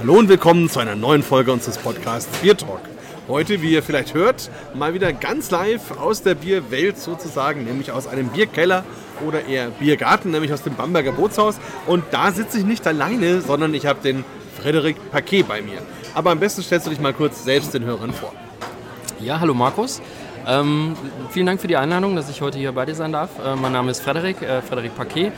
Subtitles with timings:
[0.00, 2.80] Hallo und willkommen zu einer neuen Folge unseres Podcasts Bier Talk.
[3.28, 8.06] Heute, wie ihr vielleicht hört, mal wieder ganz live aus der Bierwelt sozusagen, nämlich aus
[8.06, 8.82] einem Bierkeller
[9.26, 11.60] oder eher Biergarten, nämlich aus dem Bamberger Bootshaus.
[11.86, 14.24] Und da sitze ich nicht alleine, sondern ich habe den
[14.58, 15.82] Frederik Paquet bei mir.
[16.14, 18.32] Aber am besten stellst du dich mal kurz selbst den Hörern vor.
[19.18, 20.00] Ja, hallo Markus.
[20.50, 20.96] Ähm,
[21.30, 23.30] vielen Dank für die Einladung, dass ich heute hier bei dir sein darf.
[23.38, 25.30] Äh, mein Name ist Frederik, äh, Frederik Paquet.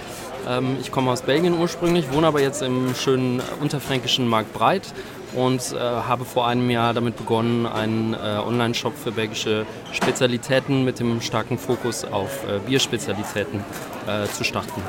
[0.49, 4.95] Ähm, ich komme aus Belgien ursprünglich, wohne aber jetzt im schönen unterfränkischen Marktbreit
[5.35, 10.99] und äh, habe vor einem Jahr damit begonnen, einen äh, Online-Shop für belgische Spezialitäten mit
[10.99, 13.61] dem starken Fokus auf äh, Bierspezialitäten
[14.07, 14.81] äh, zu starten.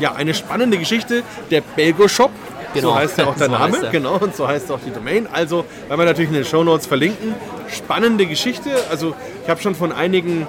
[0.00, 1.22] Ja, eine spannende Geschichte.
[1.52, 2.30] Der Belgo-Shop,
[2.74, 2.88] Genau.
[2.90, 5.26] so heißt ja auch der So Name, genau, und so heißt auch die Domain.
[5.32, 7.34] Also, werden wir natürlich in den Shownotes verlinken.
[7.68, 8.70] Spannende Geschichte.
[8.90, 10.46] Also, ich habe schon von einigen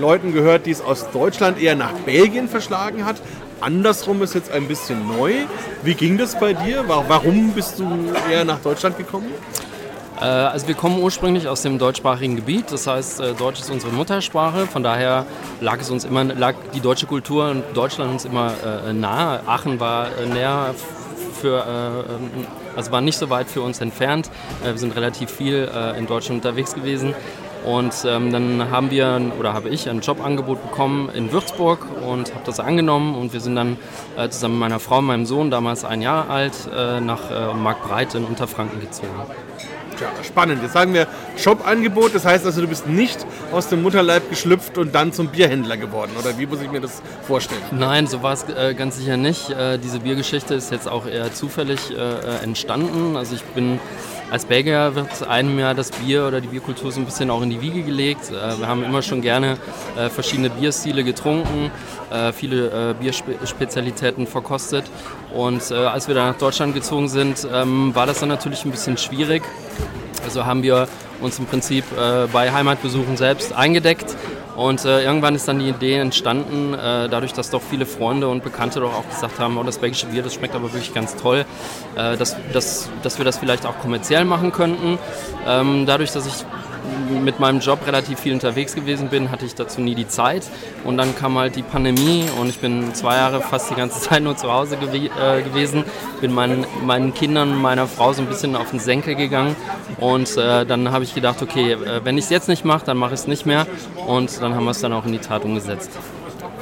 [0.00, 3.16] Leuten gehört, die es aus Deutschland eher nach Belgien verschlagen hat.
[3.60, 5.32] Andersrum ist jetzt ein bisschen neu.
[5.82, 6.86] Wie ging das bei dir?
[6.88, 7.86] Wa- Warum bist du
[8.30, 9.26] eher nach Deutschland gekommen?
[10.20, 13.92] Äh, also wir kommen ursprünglich aus dem deutschsprachigen Gebiet, das heißt äh, Deutsch ist unsere
[13.92, 15.26] Muttersprache, von daher
[15.60, 18.52] lag es uns immer, lag die deutsche Kultur und Deutschland uns immer
[18.86, 19.40] äh, nahe.
[19.46, 20.74] Aachen war äh, näher
[21.44, 24.30] für, äh, ähm, also war nicht so weit für uns entfernt.
[24.62, 27.14] Äh, wir sind relativ viel äh, in Deutschland unterwegs gewesen.
[27.66, 32.44] Und ähm, dann haben wir, oder habe ich, ein Jobangebot bekommen in Würzburg und habe
[32.44, 33.14] das angenommen.
[33.14, 33.76] Und wir sind dann
[34.16, 37.54] äh, zusammen mit meiner Frau und meinem Sohn, damals ein Jahr alt, äh, nach äh,
[37.54, 39.08] Marktbreit in Unterfranken gezogen.
[40.04, 40.62] Tja, spannend.
[40.62, 41.06] Jetzt sagen wir
[41.42, 42.14] Jobangebot.
[42.14, 46.12] Das heißt also, du bist nicht aus dem Mutterleib geschlüpft und dann zum Bierhändler geworden.
[46.18, 47.62] Oder wie muss ich mir das vorstellen?
[47.70, 49.50] Nein, so war es äh, ganz sicher nicht.
[49.50, 53.16] Äh, diese Biergeschichte ist jetzt auch eher zufällig äh, äh, entstanden.
[53.16, 53.80] Also ich bin
[54.34, 57.50] als Belgier wird einem ja das Bier oder die Bierkultur so ein bisschen auch in
[57.50, 58.32] die Wiege gelegt.
[58.32, 59.56] Äh, wir haben immer schon gerne
[59.96, 61.70] äh, verschiedene Bierstile getrunken,
[62.10, 64.90] äh, viele Bierspezialitäten verkostet.
[65.32, 68.98] Und als wir dann nach Deutschland gezogen sind, ähm, war das dann natürlich ein bisschen
[68.98, 69.44] schwierig.
[70.24, 70.88] Also haben wir
[71.20, 71.84] uns im Prinzip
[72.32, 74.16] bei Heimatbesuchen selbst eingedeckt
[74.56, 78.44] und äh, irgendwann ist dann die Idee entstanden, äh, dadurch, dass doch viele Freunde und
[78.44, 81.44] Bekannte doch auch gesagt haben, oh, das belgische Bier, das schmeckt aber wirklich ganz toll,
[81.96, 84.98] äh, dass, dass, dass wir das vielleicht auch kommerziell machen könnten.
[85.46, 86.44] Ähm, dadurch, dass ich
[87.22, 90.44] mit meinem Job relativ viel unterwegs gewesen bin, hatte ich dazu nie die Zeit.
[90.84, 94.22] Und dann kam halt die Pandemie und ich bin zwei Jahre fast die ganze Zeit
[94.22, 95.84] nur zu Hause gewe äh, gewesen.
[96.20, 99.56] Bin meinen, meinen Kindern, meiner Frau so ein bisschen auf den Senkel gegangen.
[99.98, 102.96] Und äh, dann habe ich gedacht, okay, äh, wenn ich es jetzt nicht mache, dann
[102.96, 103.66] mache ich es nicht mehr.
[104.06, 105.90] Und dann haben wir es dann auch in die Tat umgesetzt.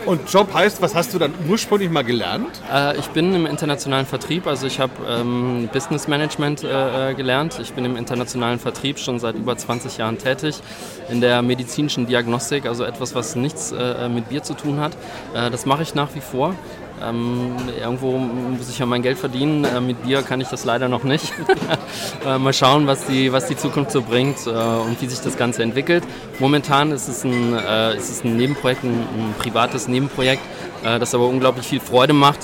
[0.05, 2.61] Und Job heißt, was hast du dann ursprünglich mal gelernt?
[2.73, 7.59] Äh, ich bin im internationalen Vertrieb, also ich habe ähm, Business Management äh, äh, gelernt.
[7.61, 10.61] Ich bin im internationalen Vertrieb schon seit über 20 Jahren tätig,
[11.09, 14.93] in der medizinischen Diagnostik, also etwas, was nichts äh, mit Bier zu tun hat.
[15.35, 16.55] Äh, das mache ich nach wie vor.
[17.03, 19.65] Ähm, irgendwo muss ich ja mein Geld verdienen.
[19.65, 21.33] Äh, mit Bier kann ich das leider noch nicht.
[22.27, 25.37] äh, mal schauen, was die, was die Zukunft so bringt äh, und wie sich das
[25.37, 26.05] Ganze entwickelt.
[26.39, 30.43] Momentan ist es ein, äh, ist es ein Nebenprojekt, ein, ein privates Nebenprojekt,
[30.85, 32.39] äh, das aber unglaublich viel Freude macht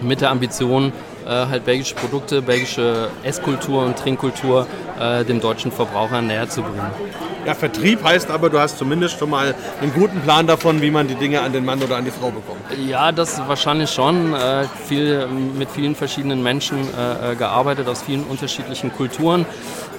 [0.00, 0.92] mit der Ambition,
[1.26, 4.66] äh, halt belgische Produkte, belgische Esskultur und Trinkkultur
[5.26, 6.92] dem deutschen Verbraucher näher zu bringen.
[7.44, 11.08] Ja, Vertrieb heißt aber, du hast zumindest schon mal einen guten Plan davon, wie man
[11.08, 12.60] die Dinge an den Mann oder an die Frau bekommt.
[12.86, 14.32] Ja, das wahrscheinlich schon.
[14.32, 19.44] Äh, viel, mit vielen verschiedenen Menschen äh, äh, gearbeitet aus vielen unterschiedlichen Kulturen.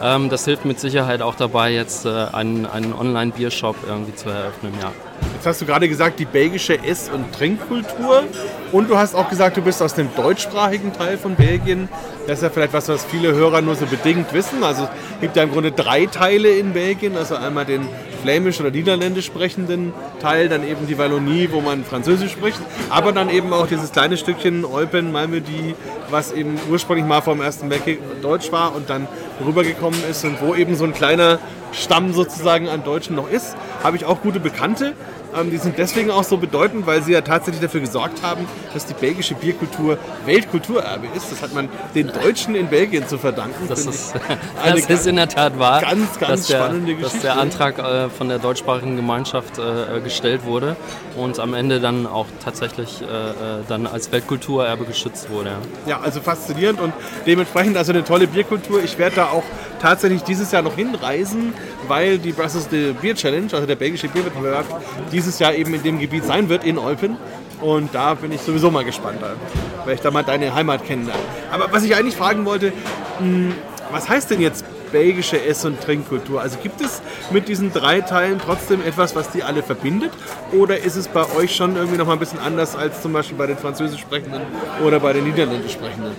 [0.02, 4.74] Ähm, das hilft mit Sicherheit auch dabei, jetzt äh, einen, einen Online-Biershop irgendwie zu eröffnen.
[4.82, 4.92] Ja.
[5.34, 8.24] Jetzt hast du gerade gesagt, die belgische Ess- und Trinkkultur.
[8.72, 11.90] Und du hast auch gesagt, du bist aus dem deutschsprachigen Teil von Belgien.
[12.26, 14.64] Das ist ja vielleicht was, was viele Hörer nur so bedingt wissen.
[14.64, 17.18] Also es gibt ja im Grunde drei Teile in Belgien.
[17.18, 17.88] Also einmal den
[18.22, 19.92] flämisch oder niederländisch sprechenden
[20.22, 24.16] Teil, dann eben die Wallonie, wo man Französisch spricht, aber dann eben auch dieses kleine
[24.16, 25.76] Stückchen Eupen, Malmedy,
[26.10, 29.10] was eben ursprünglich mal vom Ersten Weltkrieg Deutsch war und dann
[29.46, 31.40] rübergekommen ist und wo eben so ein kleiner
[31.74, 33.56] Stamm sozusagen an Deutschen noch ist.
[33.84, 34.94] Habe ich auch gute Bekannte.
[35.36, 38.86] Ähm, die sind deswegen auch so bedeutend, weil sie ja tatsächlich dafür gesorgt haben, dass
[38.86, 41.32] die belgische Bierkultur Weltkulturerbe ist.
[41.32, 43.68] Das hat man den Deutschen in Belgien zu verdanken.
[43.68, 44.14] Das ist,
[44.64, 47.28] das ist in der Tat wahr, ganz, ganz dass, der, spannende dass Geschichte.
[47.28, 50.76] der Antrag äh, von der deutschsprachigen Gemeinschaft äh, gestellt wurde
[51.18, 53.34] und am Ende dann auch tatsächlich äh, äh,
[53.68, 55.50] dann als Weltkulturerbe geschützt wurde.
[55.88, 55.94] Ja.
[55.94, 56.94] Ja, also faszinierend und
[57.26, 58.84] dementsprechend also eine tolle Bierkultur.
[58.84, 59.44] Ich werde da auch
[59.84, 61.54] tatsächlich dieses Jahr noch hinreisen,
[61.90, 64.66] weil die Brussels the Beer Challenge, also der belgische Bierwettbewerb,
[65.12, 67.18] dieses Jahr eben in dem Gebiet sein wird, in Eupen.
[67.60, 69.36] Und da bin ich sowieso mal gespannt, da
[69.80, 71.24] werde ich da mal deine Heimat kennenlernen.
[71.52, 72.72] Aber was ich eigentlich fragen wollte,
[73.20, 73.54] mh,
[73.92, 74.64] was heißt denn jetzt
[74.94, 76.42] belgische Ess- und Trinkkultur?
[76.42, 77.02] Also gibt es
[77.32, 80.12] mit diesen drei Teilen trotzdem etwas, was die alle verbindet?
[80.54, 83.38] Oder ist es bei euch schon irgendwie noch mal ein bisschen anders als zum Beispiel
[83.38, 84.42] bei den Französisch sprechenden
[84.86, 86.14] oder bei den Niederländisch sprechenden?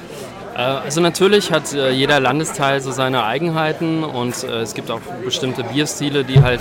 [0.54, 5.00] Äh, also natürlich hat äh, jeder Landesteil so seine Eigenheiten und äh, es gibt auch
[5.24, 6.60] bestimmte Bierstile, die halt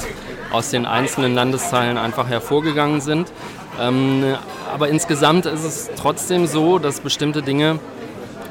[0.51, 3.31] aus den einzelnen Landesteilen einfach hervorgegangen sind.
[3.79, 4.35] Ähm,
[4.73, 7.79] aber insgesamt ist es trotzdem so, dass bestimmte Dinge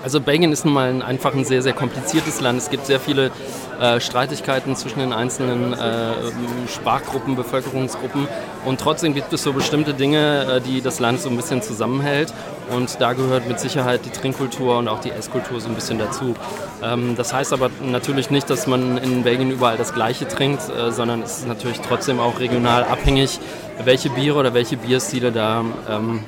[0.02, 2.58] also Belgien ist nun mal ein, einfach ein sehr, sehr kompliziertes Land.
[2.58, 3.31] Es gibt sehr viele
[3.81, 6.12] äh, Streitigkeiten zwischen den einzelnen äh,
[6.69, 8.28] Sprachgruppen, Bevölkerungsgruppen
[8.64, 12.32] und trotzdem gibt es so bestimmte Dinge, äh, die das Land so ein bisschen zusammenhält
[12.70, 16.34] und da gehört mit Sicherheit die Trinkkultur und auch die Esskultur so ein bisschen dazu.
[16.82, 20.90] Ähm, das heißt aber natürlich nicht, dass man in Belgien überall das Gleiche trinkt, äh,
[20.90, 23.38] sondern es ist natürlich trotzdem auch regional abhängig,
[23.84, 26.25] welche Biere oder welche Bierstile da ähm,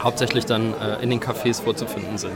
[0.00, 2.32] hauptsächlich dann äh, in den Cafés vorzufinden sind.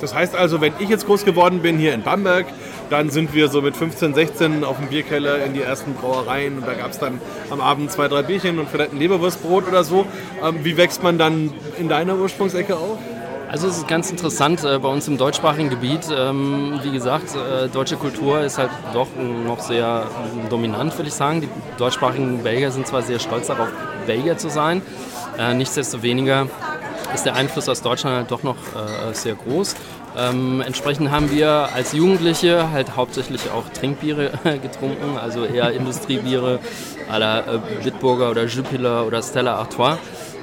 [0.00, 2.46] Das heißt also, wenn ich jetzt groß geworden bin hier in Bamberg,
[2.90, 6.66] dann sind wir so mit 15, 16 auf dem Bierkeller in die ersten Brauereien und
[6.66, 7.20] da gab es dann
[7.50, 10.06] am Abend zwei, drei Bierchen und vielleicht ein Leberwurstbrot oder so.
[10.42, 12.98] Ähm, wie wächst man dann in deiner Ursprungsecke auf?
[13.48, 16.08] Also es ist ganz interessant äh, bei uns im deutschsprachigen Gebiet.
[16.14, 20.06] Ähm, wie gesagt, äh, deutsche Kultur ist halt doch noch sehr
[20.50, 21.40] dominant, würde ich sagen.
[21.40, 21.48] Die
[21.78, 23.68] deutschsprachigen Belgier sind zwar sehr stolz darauf,
[24.06, 24.82] Belgier zu sein.
[25.38, 26.48] Äh, nichtsdestoweniger
[27.14, 29.74] ist der Einfluss aus Deutschland halt doch noch äh, sehr groß.
[30.16, 34.30] Ähm, entsprechend haben wir als Jugendliche halt hauptsächlich auch Trinkbiere
[34.62, 36.58] getrunken, also eher Industriebiere
[37.10, 39.98] à la äh, Bitburger oder Jupiler oder Stella Artois.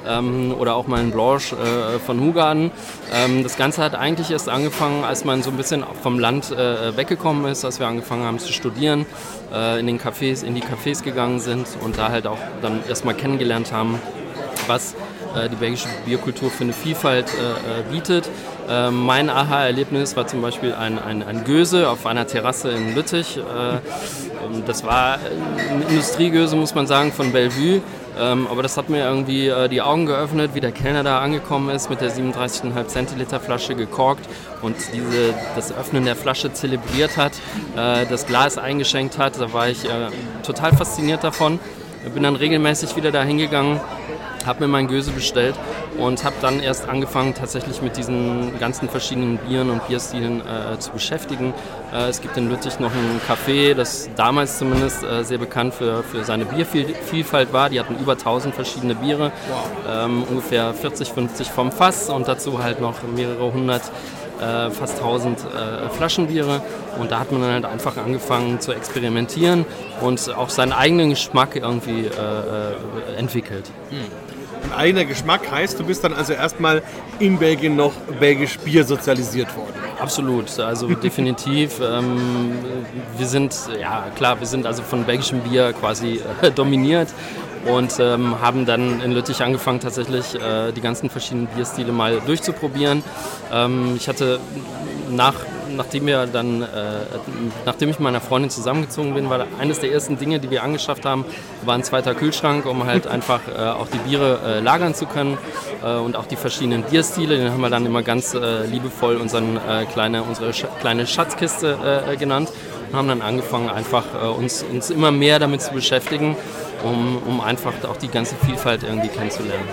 [0.05, 2.71] Ähm, oder auch mal ein Blanche äh, von Hugarden.
[3.13, 6.97] Ähm, das Ganze hat eigentlich erst angefangen, als man so ein bisschen vom Land äh,
[6.97, 9.05] weggekommen ist, als wir angefangen haben zu studieren,
[9.53, 13.13] äh, in den Cafés, in die Cafés gegangen sind und da halt auch dann erstmal
[13.13, 13.97] kennengelernt haben,
[14.67, 14.95] was äh,
[15.49, 18.29] die belgische Bierkultur für eine Vielfalt äh, äh, bietet.
[18.69, 23.39] Ähm, mein Aha-Erlebnis war zum Beispiel ein, ein, ein, Göse auf einer Terrasse in Lüttich.
[24.65, 27.81] das war ein Industriegöse, muss man sagen, von Bellevue.
[28.17, 31.69] Ähm, aber das hat mir irgendwie äh, die Augen geöffnet, wie der Kellner da angekommen
[31.69, 34.27] ist mit der 37,5 Zentiliter Flasche gekorkt
[34.61, 37.33] und diese, das Öffnen der Flasche zelebriert hat,
[37.75, 39.39] äh, das Glas eingeschenkt hat.
[39.39, 40.09] Da war ich äh,
[40.43, 41.59] total fasziniert davon.
[42.13, 43.79] Bin dann regelmäßig wieder da hingegangen
[44.45, 45.55] habe mir mein Göse bestellt
[45.97, 50.91] und habe dann erst angefangen, tatsächlich mit diesen ganzen verschiedenen Bieren und Bierstilen äh, zu
[50.91, 51.53] beschäftigen.
[51.93, 56.03] Äh, es gibt in Lüttich noch ein Café, das damals zumindest äh, sehr bekannt für,
[56.03, 57.69] für seine Biervielfalt war.
[57.69, 59.31] Die hatten über 1000 verschiedene Biere,
[59.89, 63.83] ähm, ungefähr 40, 50 vom Fass und dazu halt noch mehrere hundert
[64.41, 66.61] äh, fast 1000 äh, Flaschenbiere
[66.99, 69.65] und da hat man dann halt einfach angefangen zu experimentieren
[70.01, 73.69] und auch seinen eigenen Geschmack irgendwie äh, äh entwickelt.
[73.89, 74.32] Hm
[74.71, 76.81] eigener Geschmack heißt, du bist dann also erstmal
[77.19, 79.73] in Belgien noch belgisch Bier sozialisiert worden.
[79.99, 81.79] Absolut, also definitiv.
[81.81, 82.53] Ähm,
[83.17, 87.09] wir sind, ja klar, wir sind also von belgischem Bier quasi äh, dominiert
[87.65, 93.03] und ähm, haben dann in Lüttich angefangen, tatsächlich äh, die ganzen verschiedenen Bierstile mal durchzuprobieren.
[93.51, 94.39] Ähm, ich hatte
[95.09, 95.35] nach
[95.75, 96.65] nachdem wir dann, äh,
[97.65, 101.05] nachdem ich mit meiner Freundin zusammengezogen bin, war eines der ersten Dinge, die wir angeschafft
[101.05, 101.25] haben,
[101.63, 105.37] war ein zweiter Kühlschrank, um halt einfach äh, auch die Biere äh, lagern zu können
[105.83, 107.37] äh, und auch die verschiedenen Bierstile.
[107.37, 111.77] Den haben wir dann immer ganz äh, liebevoll unseren, äh, kleine, unsere Sch kleine Schatzkiste
[112.17, 112.49] genannt
[112.89, 114.03] und haben dann angefangen, einfach
[114.37, 116.35] uns, uns immer mehr damit zu beschäftigen,
[116.83, 119.67] um, um einfach auch die ganze Vielfalt irgendwie kennenzulernen.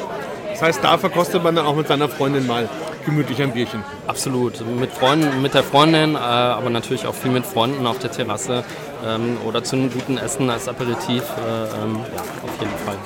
[0.51, 2.69] Das heißt, da verkostet man dann auch mit seiner Freundin mal
[3.05, 3.83] gemütlich ein Bierchen.
[4.07, 4.65] Absolut.
[4.79, 8.65] Mit Freunden, mit der Freundin, äh, aber natürlich auch viel mit Freunden auf der Terrasse
[9.07, 11.23] ähm, oder zu einem guten Essen als Aperitif.
[11.23, 12.97] Äh, ähm, ja, auf jeden Fall.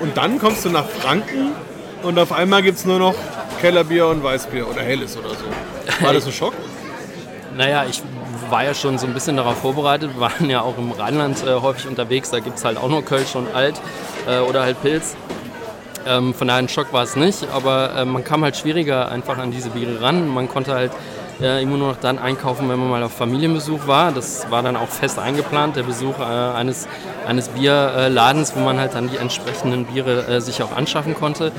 [0.00, 1.52] Und dann kommst du nach Franken
[2.02, 3.14] und auf einmal gibt es nur noch
[3.60, 6.04] Kellerbier und Weißbier oder Helles oder so.
[6.04, 6.54] War das ein Schock?
[7.56, 8.02] naja, ich
[8.50, 10.14] war ja schon so ein bisschen darauf vorbereitet.
[10.14, 12.30] Wir waren ja auch im Rheinland äh, häufig unterwegs.
[12.30, 13.80] Da gibt es halt auch nur Kölsch und Alt
[14.28, 15.16] äh, oder halt Pilz.
[16.06, 19.38] Ähm, von daher ein Schock war es nicht, aber äh, man kam halt schwieriger einfach
[19.38, 20.28] an diese Biere ran.
[20.28, 20.92] Man konnte halt
[21.40, 24.12] äh, immer nur noch dann einkaufen, wenn man mal auf Familienbesuch war.
[24.12, 26.86] Das war dann auch fest eingeplant, der Besuch äh, eines,
[27.26, 31.52] eines Bierladens, wo man halt dann die entsprechenden Biere äh, sich auch anschaffen konnte.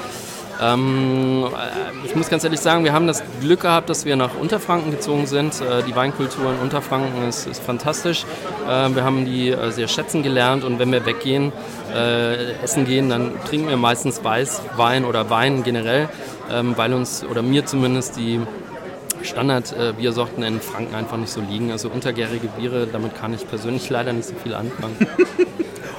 [0.62, 4.36] Ähm, äh, ich muss ganz ehrlich sagen, wir haben das Glück gehabt, dass wir nach
[4.40, 5.60] Unterfranken gezogen sind.
[5.62, 8.26] Äh, die Weinkultur in Unterfranken ist, ist fantastisch.
[8.68, 11.52] Äh, wir haben die äh, sehr schätzen gelernt und wenn wir weggehen,
[11.94, 16.10] äh, essen gehen, dann trinken wir meistens Weißwein oder Wein generell,
[16.52, 18.40] ähm, weil uns oder mir zumindest die
[19.24, 21.72] Standard-Biersorten in Franken einfach nicht so liegen.
[21.72, 24.96] Also untergärige Biere, damit kann ich persönlich leider nicht so viel anfangen.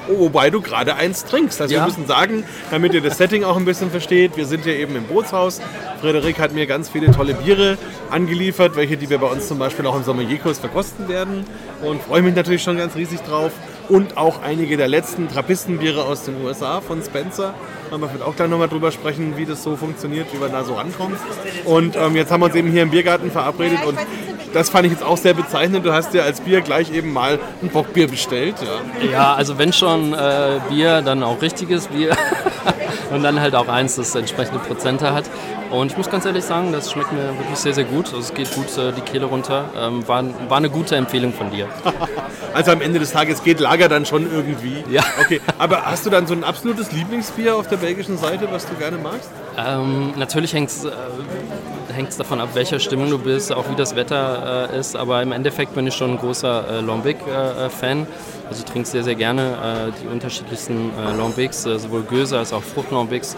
[0.07, 1.61] Wobei du gerade eins trinkst.
[1.61, 1.81] Also ja.
[1.81, 4.95] wir müssen sagen, damit ihr das Setting auch ein bisschen versteht, wir sind hier eben
[4.95, 5.61] im Bootshaus.
[6.01, 7.77] Frederik hat mir ganz viele tolle Biere
[8.09, 11.45] angeliefert, welche die wir bei uns zum Beispiel auch im Sommerierkurs verkosten werden.
[11.81, 13.51] Und freue mich natürlich schon ganz riesig drauf.
[13.89, 17.53] Und auch einige der letzten Trappistenbiere aus den USA von Spencer.
[17.89, 20.73] Da wir auch gleich nochmal drüber sprechen, wie das so funktioniert, wie man da so
[20.73, 21.17] rankommt.
[21.63, 23.97] Und ähm, jetzt haben wir uns eben hier im Biergarten verabredet und
[24.53, 25.85] das fand ich jetzt auch sehr bezeichnend.
[25.85, 28.55] Du hast dir als Bier gleich eben mal ein Bockbier bestellt.
[29.01, 32.15] Ja, ja also wenn schon äh, Bier, dann auch richtiges Bier.
[33.11, 35.25] und dann halt auch eins, das entsprechende Prozente hat.
[35.71, 38.07] Und ich muss ganz ehrlich sagen, das schmeckt mir wirklich sehr, sehr gut.
[38.07, 39.65] Also es geht gut äh, die Kehle runter.
[39.77, 41.67] Ähm, war, war eine gute Empfehlung von dir.
[42.53, 44.83] also am Ende des Tages geht Lager dann schon irgendwie.
[44.89, 45.03] Ja.
[45.19, 48.75] Okay, aber hast du dann so ein absolutes Lieblingsbier auf der belgischen Seite, was du
[48.75, 49.29] gerne magst?
[49.57, 50.91] Ähm, natürlich hängt es äh,
[52.17, 54.95] davon ab, welcher Stimmung du bist, auch wie das Wetter äh, ist.
[54.95, 58.01] Aber im Endeffekt bin ich schon ein großer äh, Lambic-Fan.
[58.03, 58.05] Äh,
[58.49, 62.53] also ich trinke sehr, sehr gerne äh, die unterschiedlichsten äh, Lambics, äh, sowohl Göse als
[62.53, 63.35] auch Fruchtlambics.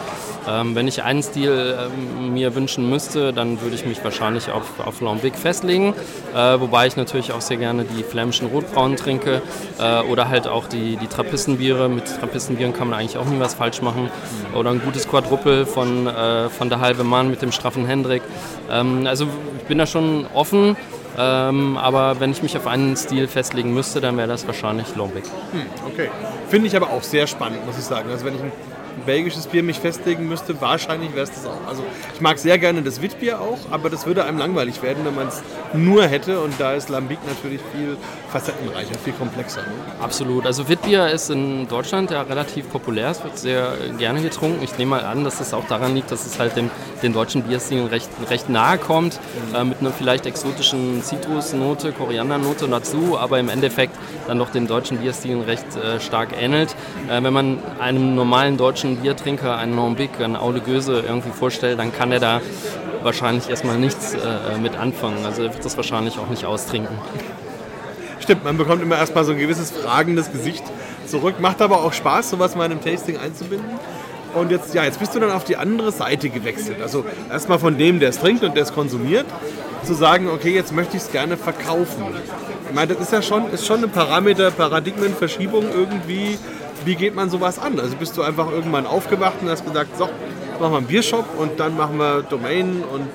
[0.48, 4.80] Ähm, wenn ich einen Stil ähm, mir wünschen müsste, dann würde ich mich wahrscheinlich auf,
[4.80, 5.94] auf Lambic festlegen.
[6.34, 9.42] Äh, wobei ich natürlich auch sehr gerne die flämischen Rotbraunen trinke
[9.80, 11.90] äh, oder halt auch die, die Trappistenbiere.
[11.90, 14.10] Mit Trappistenbieren kann man eigentlich auch nie was falsch machen.
[14.56, 18.22] Oder ein gutes Quadruppel von, äh, von der Halbe Mann mit dem straffen Hendrik.
[18.72, 20.76] Ähm, also ich bin da schon offen.
[21.18, 25.26] Ähm, aber wenn ich mich auf einen Stil festlegen müsste, dann wäre das wahrscheinlich Lombeck.
[25.52, 26.10] Hm, okay.
[26.50, 28.10] Finde ich aber auch sehr spannend, muss ich sagen.
[28.10, 28.42] Also wenn ich
[29.00, 31.68] ein belgisches Bier mich festlegen müsste, wahrscheinlich wäre es das auch.
[31.68, 35.16] Also ich mag sehr gerne das Witbier auch, aber das würde einem langweilig werden, wenn
[35.16, 35.42] man es
[35.74, 36.40] nur hätte.
[36.42, 37.98] Und da ist Lambic natürlich viel
[38.32, 39.62] facettenreicher, viel komplexer.
[39.62, 39.68] Ne?
[40.02, 40.46] Absolut.
[40.46, 43.10] Also Witbier ist in Deutschland ja relativ populär.
[43.10, 44.64] Es wird sehr gerne getrunken.
[44.64, 46.70] Ich nehme mal an, dass es auch daran liegt, dass es halt dem,
[47.02, 49.20] den deutschen Bierstilen recht, recht nahe kommt.
[49.52, 49.56] Mhm.
[49.56, 53.96] Äh, mit einer vielleicht exotischen Zitrusnote, Koriandernote dazu, aber im Endeffekt
[54.28, 56.76] dann doch den deutschen Bierstilen recht äh, stark ähnelt.
[57.10, 61.94] Äh, wenn man einem normalen deutschen Biertrinker einen Lambic, einen Aule Göse irgendwie vorstellt, dann
[61.94, 62.42] kann er da
[63.04, 65.26] wahrscheinlich erstmal nichts äh, mit anfangen.
[65.26, 66.98] Also er wird das wahrscheinlich auch nicht austrinken.
[68.20, 70.64] Stimmt, man bekommt immer erstmal so ein gewisses fragendes Gesicht
[71.06, 71.40] zurück.
[71.40, 73.80] Macht aber auch Spaß, sowas mal in einem Tasting einzubinden.
[74.36, 76.82] Und jetzt, ja, jetzt bist du dann auf die andere Seite gewechselt.
[76.82, 79.26] Also erstmal von dem, der es trinkt und der es konsumiert,
[79.84, 82.04] zu sagen, okay, jetzt möchte ich es gerne verkaufen.
[82.70, 86.38] Ich meine, das ist ja schon, ist schon eine Parameter, Paradigmenverschiebung irgendwie.
[86.86, 87.80] Wie geht man sowas an?
[87.80, 91.60] Also bist du einfach irgendwann aufgewacht und hast gesagt, so, machen wir einen Biershop und
[91.60, 93.08] dann machen wir Domain und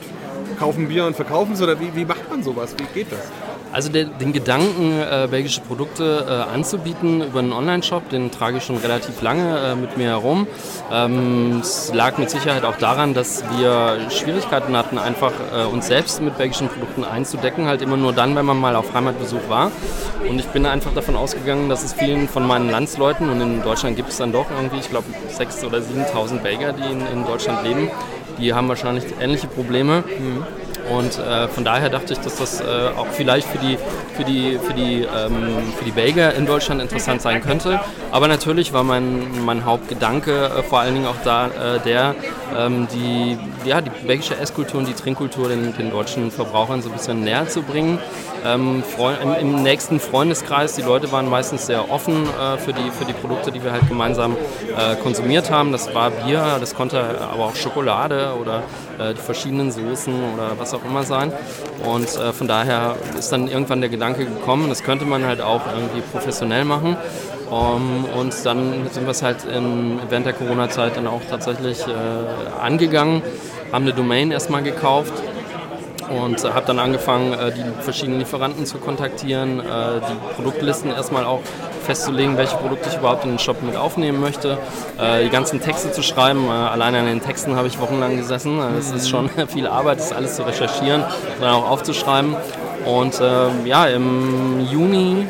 [0.58, 1.62] kaufen Bier und verkaufen es?
[1.62, 2.74] Oder wie, wie macht man sowas?
[2.76, 3.30] Wie geht das?
[3.74, 8.64] Also der, den Gedanken, äh, belgische Produkte äh, anzubieten über einen Online-Shop, den trage ich
[8.64, 10.46] schon relativ lange äh, mit mir herum.
[10.92, 16.22] Ähm, es lag mit Sicherheit auch daran, dass wir Schwierigkeiten hatten, einfach äh, uns selbst
[16.22, 19.72] mit belgischen Produkten einzudecken, halt immer nur dann, wenn man mal auf Heimatbesuch war.
[20.28, 23.96] Und ich bin einfach davon ausgegangen, dass es vielen von meinen Landsleuten, und in Deutschland
[23.96, 27.66] gibt es dann doch irgendwie, ich glaube, 6.000 oder 7.000 Belgier, die in, in Deutschland
[27.66, 27.90] leben,
[28.38, 30.04] die haben wahrscheinlich ähnliche Probleme.
[30.06, 30.46] Mhm.
[30.90, 32.64] Und äh, von daher dachte ich, dass das äh,
[32.96, 33.78] auch vielleicht für die,
[34.16, 37.80] für die, für die, ähm, für die Belgier in Deutschland interessant sein könnte.
[38.10, 42.14] Aber natürlich war mein, mein Hauptgedanke äh, vor allen Dingen auch da äh, der,
[42.56, 43.38] ähm, die,
[43.68, 47.48] ja, die belgische Esskultur und die Trinkkultur den, den deutschen Verbrauchern so ein bisschen näher
[47.48, 47.98] zu bringen.
[48.44, 48.82] Ähm,
[49.40, 53.50] im, nächsten Freundeskreis, die Leute waren meistens sehr offen äh, für, die, für die Produkte,
[53.50, 54.36] die wir halt gemeinsam
[54.76, 55.72] äh, konsumiert haben.
[55.72, 58.62] Das war Bier, das konnte aber auch Schokolade oder
[58.98, 61.32] äh, die verschiedenen Soßen oder was auch immer sein.
[61.84, 65.62] Und äh, von daher ist dann irgendwann der Gedanke gekommen, das könnte man halt auch
[65.74, 66.96] irgendwie professionell machen.
[67.50, 72.60] Um, und dann sind wir es halt in, während der Corona-Zeit dann auch tatsächlich äh,
[72.60, 73.22] angegangen,
[73.70, 75.12] haben eine Domain erstmal gekauft,
[76.10, 81.40] und habe dann angefangen, äh, die verschiedenen Lieferanten zu kontaktieren, äh, die Produktlisten erstmal auch
[81.84, 84.58] festzulegen, welche Produkte ich überhaupt in den Shop mit aufnehmen möchte,
[84.98, 86.48] äh, die ganzen Texte zu schreiben.
[86.50, 88.58] Allein an den Texten habe ich wochenlang gesessen.
[88.78, 91.04] Es ist schon viel Arbeit, das alles zu recherchieren
[91.40, 92.36] dann auch aufzuschreiben.
[92.84, 95.26] Und ähm, ja, im Juni,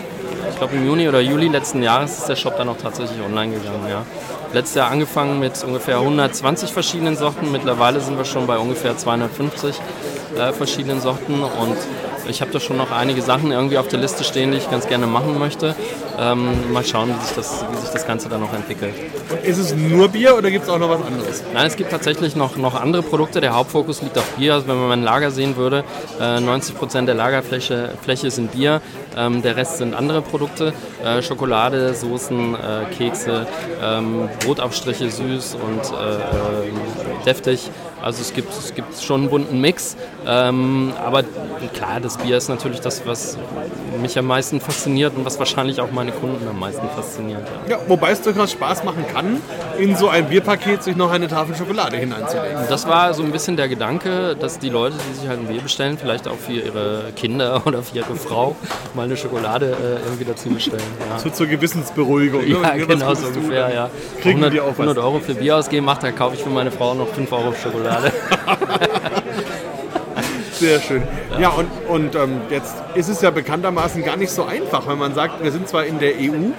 [0.50, 3.54] ich glaube im Juni oder Juli letzten Jahres ist der Shop dann auch tatsächlich online
[3.54, 3.86] gegangen.
[3.88, 4.04] Ja.
[4.52, 7.50] Letztes Jahr angefangen mit ungefähr 120 verschiedenen Sorten.
[7.50, 9.80] Mittlerweile sind wir schon bei ungefähr 250
[10.38, 11.76] äh, verschiedenen Sorten und
[12.28, 14.88] ich habe da schon noch einige Sachen irgendwie auf der Liste stehen, die ich ganz
[14.88, 15.74] gerne machen möchte.
[16.18, 18.94] Ähm, mal schauen, wie sich, das, wie sich das Ganze dann noch entwickelt.
[19.42, 21.42] Ist es nur Bier oder gibt es auch noch was anderes?
[21.52, 23.40] Nein, es gibt tatsächlich noch, noch andere Produkte.
[23.40, 24.54] Der Hauptfokus liegt auf Bier.
[24.54, 25.84] Also wenn man mein Lager sehen würde,
[26.20, 28.80] äh, 90 Prozent der Lagerfläche Fläche sind Bier.
[29.16, 30.72] Ähm, der Rest sind andere Produkte.
[31.04, 33.46] Äh, Schokolade, Soßen, äh, Kekse,
[33.82, 37.70] ähm, Brotaufstriche süß und äh, äh, deftig.
[38.02, 39.96] Also es gibt, es gibt schon einen bunten Mix.
[40.26, 41.22] Ähm, aber
[41.74, 43.38] klar, das Bier ist natürlich das, was
[44.00, 47.42] mich am meisten fasziniert und was wahrscheinlich auch meine Kunden am meisten fasziniert.
[47.68, 49.40] Ja, ja wobei es durchaus Spaß machen kann,
[49.78, 52.58] in so ein Bierpaket sich noch eine Tafel Schokolade hineinzulegen.
[52.68, 55.60] Das war so ein bisschen der Gedanke, dass die Leute, die sich halt ein Bier
[55.60, 58.56] bestellen, vielleicht auch für ihre Kinder oder für ihre Frau
[58.94, 60.82] mal eine Schokolade äh, irgendwie dazu bestellen.
[61.10, 61.18] Ja.
[61.18, 62.42] So zur Gewissensberuhigung.
[62.42, 62.58] Ne?
[62.62, 63.74] Ja, genau so ungefähr.
[63.74, 63.90] Ja.
[64.20, 66.70] Kriegen 100, die auch 100 Euro für Bier ausgeben macht, da kaufe ich für meine
[66.70, 68.12] Frau noch 5 Euro Schokolade.
[70.64, 71.02] Sehr schön.
[71.38, 75.14] Ja, und, und ähm, jetzt ist es ja bekanntermaßen gar nicht so einfach, wenn man
[75.14, 76.52] sagt, wir sind zwar in der EU,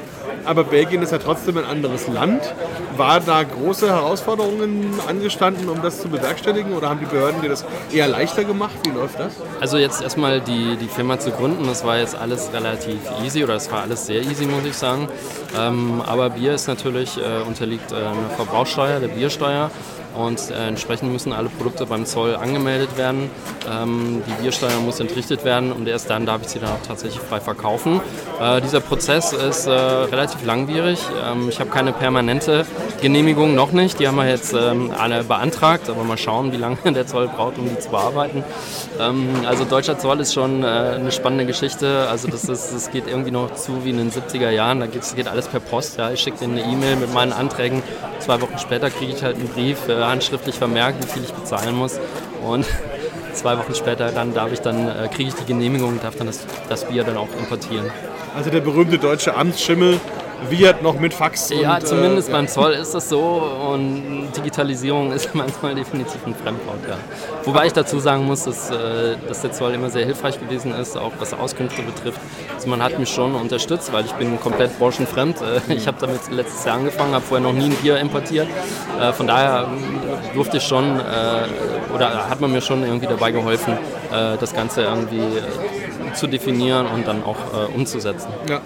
[0.45, 2.53] aber Belgien ist ja trotzdem ein anderes Land.
[2.97, 7.65] War da große Herausforderungen angestanden, um das zu bewerkstelligen oder haben die Behörden dir das
[7.91, 8.75] eher leichter gemacht?
[8.83, 9.33] Wie läuft das?
[9.59, 13.55] Also jetzt erstmal die, die Firma zu gründen, das war jetzt alles relativ easy oder
[13.55, 15.09] es war alles sehr easy, muss ich sagen.
[15.59, 19.71] Ähm, aber Bier ist natürlich, äh, unterliegt äh, einer Verbrauchssteuer, der Biersteuer
[20.17, 23.29] und äh, entsprechend müssen alle Produkte beim Zoll angemeldet werden.
[23.69, 27.19] Ähm, die Biersteuer muss entrichtet werden und erst dann darf ich sie dann auch tatsächlich
[27.19, 28.01] frei verkaufen.
[28.39, 30.99] Äh, dieser Prozess ist äh, relativ langwierig.
[31.25, 32.65] Ähm, ich habe keine permanente
[33.01, 33.99] Genehmigung noch nicht.
[33.99, 37.57] Die haben wir jetzt ähm, alle beantragt, aber mal schauen, wie lange der Zoll braucht,
[37.57, 38.43] um die zu bearbeiten.
[38.99, 42.07] Ähm, also deutscher Zoll ist schon äh, eine spannende Geschichte.
[42.09, 44.79] Also das, ist, das geht irgendwie noch zu wie in den 70er Jahren.
[44.79, 45.97] Da geht, alles per Post.
[45.97, 46.11] Ja.
[46.11, 47.83] Ich schicke denen eine E-Mail mit meinen Anträgen.
[48.19, 51.75] Zwei Wochen später kriege ich halt einen Brief äh, handschriftlich vermerkt, wie viel ich bezahlen
[51.75, 51.99] muss.
[52.43, 52.65] Und
[53.33, 56.27] zwei Wochen später dann darf ich dann, äh, kriege ich die Genehmigung und darf dann
[56.27, 57.85] das, das Bier dann auch importieren.
[58.35, 59.99] Also der berühmte deutsche Amtsschimmel
[60.49, 61.49] wird noch mit Fax.
[61.49, 66.25] Ja, und, äh, zumindest äh, beim Zoll ist das so und Digitalisierung ist manchmal definitiv
[66.25, 66.79] ein Fremdwort.
[66.87, 66.97] Ja.
[67.43, 70.97] Wobei ich dazu sagen muss, dass, äh, dass der Zoll immer sehr hilfreich gewesen ist,
[70.97, 72.19] auch was Auskünfte betrifft.
[72.53, 75.37] Also man hat mich schon unterstützt, weil ich bin komplett branchenfremd.
[75.41, 78.47] Äh, ich habe damit letztes Jahr angefangen, habe vorher noch nie ein Bier importiert.
[79.17, 79.67] Von daher
[80.33, 80.99] durfte ich schon
[81.93, 83.77] oder hat man mir schon irgendwie dabei geholfen,
[84.09, 85.21] das Ganze irgendwie
[86.13, 87.37] zu definieren und dann auch
[87.73, 88.29] umzusetzen.
[88.49, 88.61] Ja.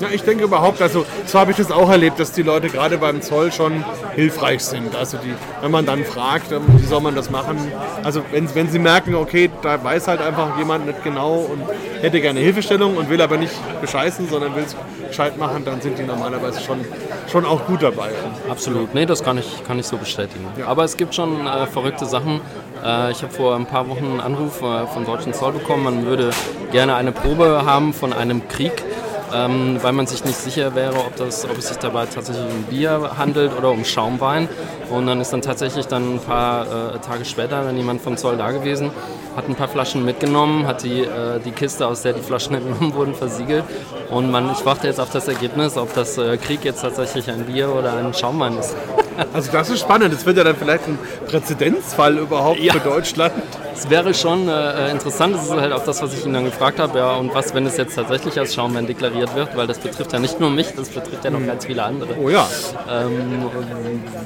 [0.00, 2.98] Ja, ich denke überhaupt, also so habe ich das auch erlebt, dass die Leute gerade
[2.98, 3.84] beim Zoll schon
[4.14, 4.94] hilfreich sind.
[4.94, 7.56] Also die, wenn man dann fragt, ähm, wie soll man das machen,
[8.02, 11.62] also wenn, wenn sie merken, okay, da weiß halt einfach jemand nicht genau und
[12.02, 14.76] hätte gerne Hilfestellung und will aber nicht bescheißen, sondern will es
[15.08, 16.84] gescheit machen, dann sind die normalerweise schon,
[17.30, 18.10] schon auch gut dabei.
[18.50, 20.44] Absolut, nee, das kann ich, kann ich so bestätigen.
[20.66, 22.40] Aber es gibt schon äh, verrückte Sachen.
[22.84, 26.06] Äh, ich habe vor ein paar Wochen einen Anruf äh, vom deutschen Zoll bekommen, man
[26.06, 26.30] würde
[26.70, 28.84] gerne eine Probe haben von einem Krieg
[29.34, 32.62] ähm, weil man sich nicht sicher wäre, ob, das, ob es sich dabei tatsächlich um
[32.64, 34.48] Bier handelt oder um Schaumwein.
[34.90, 38.36] Und dann ist dann tatsächlich dann ein paar äh, Tage später dann jemand vom Zoll
[38.36, 38.90] da gewesen,
[39.36, 42.94] hat ein paar Flaschen mitgenommen, hat die, äh, die Kiste, aus der die Flaschen entnommen
[42.94, 43.64] wurden, versiegelt.
[44.10, 47.44] Und man, ich warte jetzt auf das Ergebnis, ob das äh, Krieg jetzt tatsächlich ein
[47.44, 48.74] Bier oder ein Schaumwein ist.
[49.32, 50.12] Also das ist spannend.
[50.12, 52.74] Das wird ja dann vielleicht ein Präzedenzfall überhaupt Ja.
[52.74, 53.32] für Deutschland.
[53.74, 56.78] Es wäre schon äh, interessant, das ist halt auch das, was ich ihn dann gefragt
[56.78, 60.12] habe, ja, und was, wenn es jetzt tatsächlich als Schaumwein deklariert wird, weil das betrifft
[60.12, 62.14] ja nicht nur mich, das betrifft ja noch ganz viele andere.
[62.20, 62.46] Oh ja.
[62.90, 63.46] Ähm,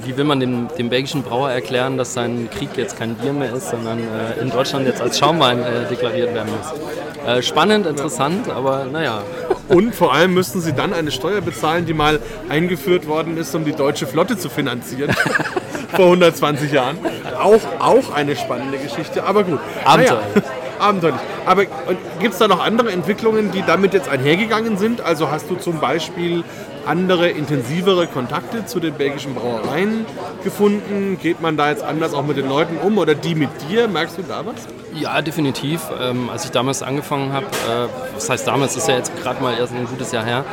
[0.05, 3.53] wie will man dem, dem belgischen Brauer erklären, dass sein Krieg jetzt kein Bier mehr
[3.53, 7.27] ist, sondern äh, in Deutschland jetzt als Schaumwein äh, deklariert werden muss?
[7.27, 9.23] Äh, spannend, interessant, aber naja.
[9.69, 13.65] Und vor allem müssten sie dann eine Steuer bezahlen, die mal eingeführt worden ist, um
[13.65, 15.15] die deutsche Flotte zu finanzieren.
[15.95, 16.99] Vor 120 Jahren.
[17.39, 19.59] Auch, auch eine spannende Geschichte, aber gut.
[19.85, 20.35] Abenteuerlich.
[20.35, 21.21] Naja, abenteuerlich.
[21.47, 25.01] Aber gibt es da noch andere Entwicklungen, die damit jetzt einhergegangen sind?
[25.01, 26.45] Also hast du zum Beispiel
[26.87, 30.07] andere, intensivere Kontakte zu den belgischen Brauereien
[30.45, 31.19] gefunden?
[31.21, 33.89] Geht man da jetzt anders auch mit den Leuten um oder die mit dir?
[33.89, 34.67] Merkst du da was?
[34.95, 35.83] Ja, definitiv.
[36.01, 39.57] Ähm, als ich damals angefangen habe, äh, was heißt damals, ist ja jetzt gerade mal
[39.57, 40.45] erst ein gutes Jahr her,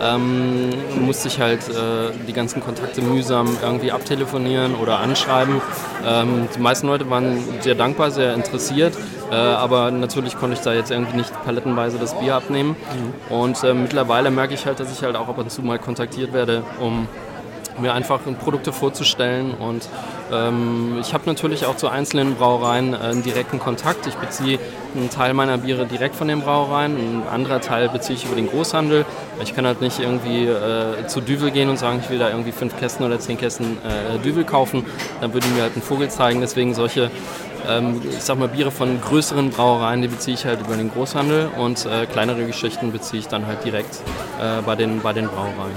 [0.00, 5.60] ähm, musste ich halt äh, die ganzen Kontakte mühsam irgendwie abtelefonieren oder anschreiben.
[6.04, 8.96] Ähm, die meisten Leute waren sehr dankbar, sehr interessiert,
[9.30, 12.76] äh, aber natürlich konnte ich da jetzt irgendwie nicht palettenweise das Bier abnehmen.
[13.28, 16.32] Und äh, mittlerweile merke ich halt, dass ich halt auch ab und zu mal kontaktiert
[16.32, 17.08] werde, um
[17.78, 19.88] mir einfach Produkte vorzustellen und
[20.32, 24.06] ähm, ich habe natürlich auch zu einzelnen Brauereien äh, einen direkten Kontakt.
[24.06, 24.58] Ich beziehe
[24.94, 28.48] einen Teil meiner Biere direkt von den Brauereien, ein anderer Teil beziehe ich über den
[28.48, 29.04] Großhandel.
[29.42, 32.52] Ich kann halt nicht irgendwie äh, zu Düvel gehen und sagen, ich will da irgendwie
[32.52, 34.84] fünf Kästen oder zehn Kästen äh, Düvel kaufen.
[35.20, 36.40] Dann würde mir halt einen Vogel zeigen.
[36.40, 37.10] Deswegen solche
[37.68, 41.50] ähm, ich sag mal, Biere von größeren Brauereien, die beziehe ich halt über den Großhandel
[41.56, 43.96] und äh, kleinere Geschichten beziehe ich dann halt direkt
[44.40, 45.74] äh, bei, den, bei den Brauereien.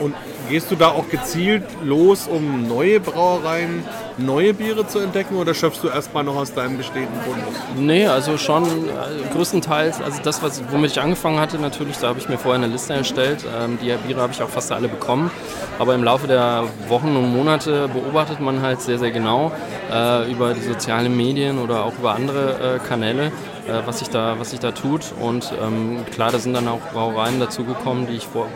[0.00, 0.14] Und
[0.48, 3.84] gehst du da auch gezielt los, um neue Brauereien,
[4.18, 7.54] neue Biere zu entdecken oder schöpfst du erstmal noch aus deinem bestehenden Fundus?
[7.76, 12.18] Nee, also schon äh, größtenteils, also das, was, womit ich angefangen hatte, natürlich, da habe
[12.18, 13.44] ich mir vorher eine Liste erstellt.
[13.58, 15.30] Ähm, die Biere habe ich auch fast alle bekommen.
[15.78, 19.52] Aber im Laufe der Wochen und Monate beobachtet man halt sehr, sehr genau
[19.92, 23.26] äh, über die sozialen Medien oder auch über andere äh, Kanäle,
[23.66, 25.12] äh, was, sich da, was sich da tut.
[25.20, 28.48] Und ähm, klar, da sind dann auch Brauereien dazugekommen, die ich vor,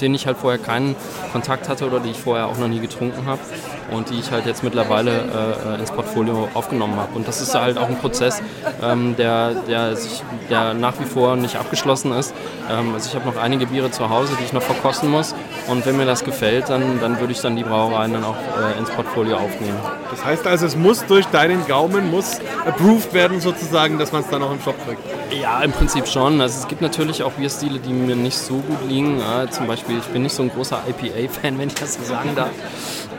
[0.00, 0.96] denen ich halt vorher keinen
[1.32, 3.40] Kontakt hatte oder die ich vorher auch noch nie getrunken habe.
[3.90, 5.10] Und die ich halt jetzt mittlerweile
[5.76, 7.14] äh, ins Portfolio aufgenommen habe.
[7.14, 8.42] Und das ist halt auch ein Prozess,
[8.82, 12.34] ähm, der, der, sich, der nach wie vor nicht abgeschlossen ist.
[12.70, 15.34] Ähm, also ich habe noch einige Biere zu Hause, die ich noch verkosten muss
[15.68, 18.78] und wenn mir das gefällt, dann, dann würde ich dann die Brauereien dann auch äh,
[18.78, 19.78] ins Portfolio aufnehmen.
[20.10, 24.28] Das heißt also, es muss durch deinen Gaumen, muss approved werden sozusagen, dass man es
[24.28, 25.00] dann auch im Shop kriegt?
[25.40, 26.40] Ja, im Prinzip schon.
[26.40, 29.18] Also es gibt natürlich auch Bierstile, die mir nicht so gut liegen.
[29.18, 32.30] Ja, zum Beispiel, ich bin nicht so ein großer IPA-Fan, wenn ich das so sagen
[32.34, 32.50] darf.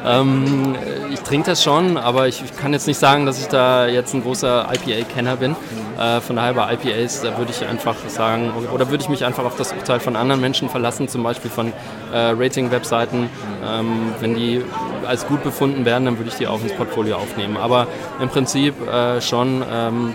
[0.05, 0.75] Ähm,
[1.11, 4.13] ich trinke das schon, aber ich, ich, kann jetzt nicht sagen, dass ich da jetzt
[4.13, 5.55] ein großer IPA-Kenner bin.
[5.97, 9.45] Äh, von daher bei IPAs, da würde ich einfach sagen, oder würde ich mich einfach
[9.45, 11.73] auf das Urteil von anderen Menschen verlassen, zum Beispiel von
[12.13, 13.29] äh, Rating-Webseiten.
[13.65, 14.63] Ähm, wenn die
[15.07, 17.57] als gut befunden werden, dann würde ich die auch ins Portfolio aufnehmen.
[17.57, 17.87] Aber
[18.21, 20.13] im Prinzip äh, schon, ähm,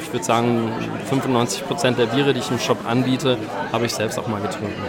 [0.00, 0.70] ich würde sagen,
[1.08, 3.36] 95 Prozent der Biere, die ich im Shop anbiete,
[3.72, 4.80] habe ich selbst auch mal getrunken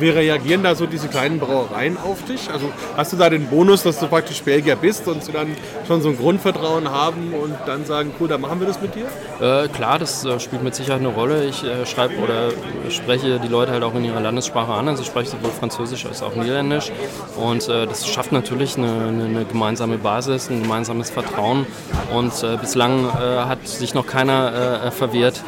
[0.00, 2.50] wie reagieren da so diese kleinen Brauereien auf dich?
[2.50, 5.48] Also hast du da den Bonus, dass du praktisch Belgier bist und sie dann
[5.86, 9.06] schon so ein Grundvertrauen haben und dann sagen, cool, dann machen wir das mit dir?
[9.40, 11.44] Äh, klar, das äh, spielt mit Sicherheit eine Rolle.
[11.44, 12.50] Ich äh, schreibe oder
[12.90, 14.88] spreche die Leute halt auch in ihrer Landessprache an.
[14.88, 16.90] Also ich spreche sowohl Französisch als auch Niederländisch.
[17.36, 21.66] Und äh, das schafft natürlich eine, eine, eine, gemeinsame Basis, ein gemeinsames Vertrauen.
[22.14, 25.42] Und äh, bislang äh, hat sich noch keiner verwehrt,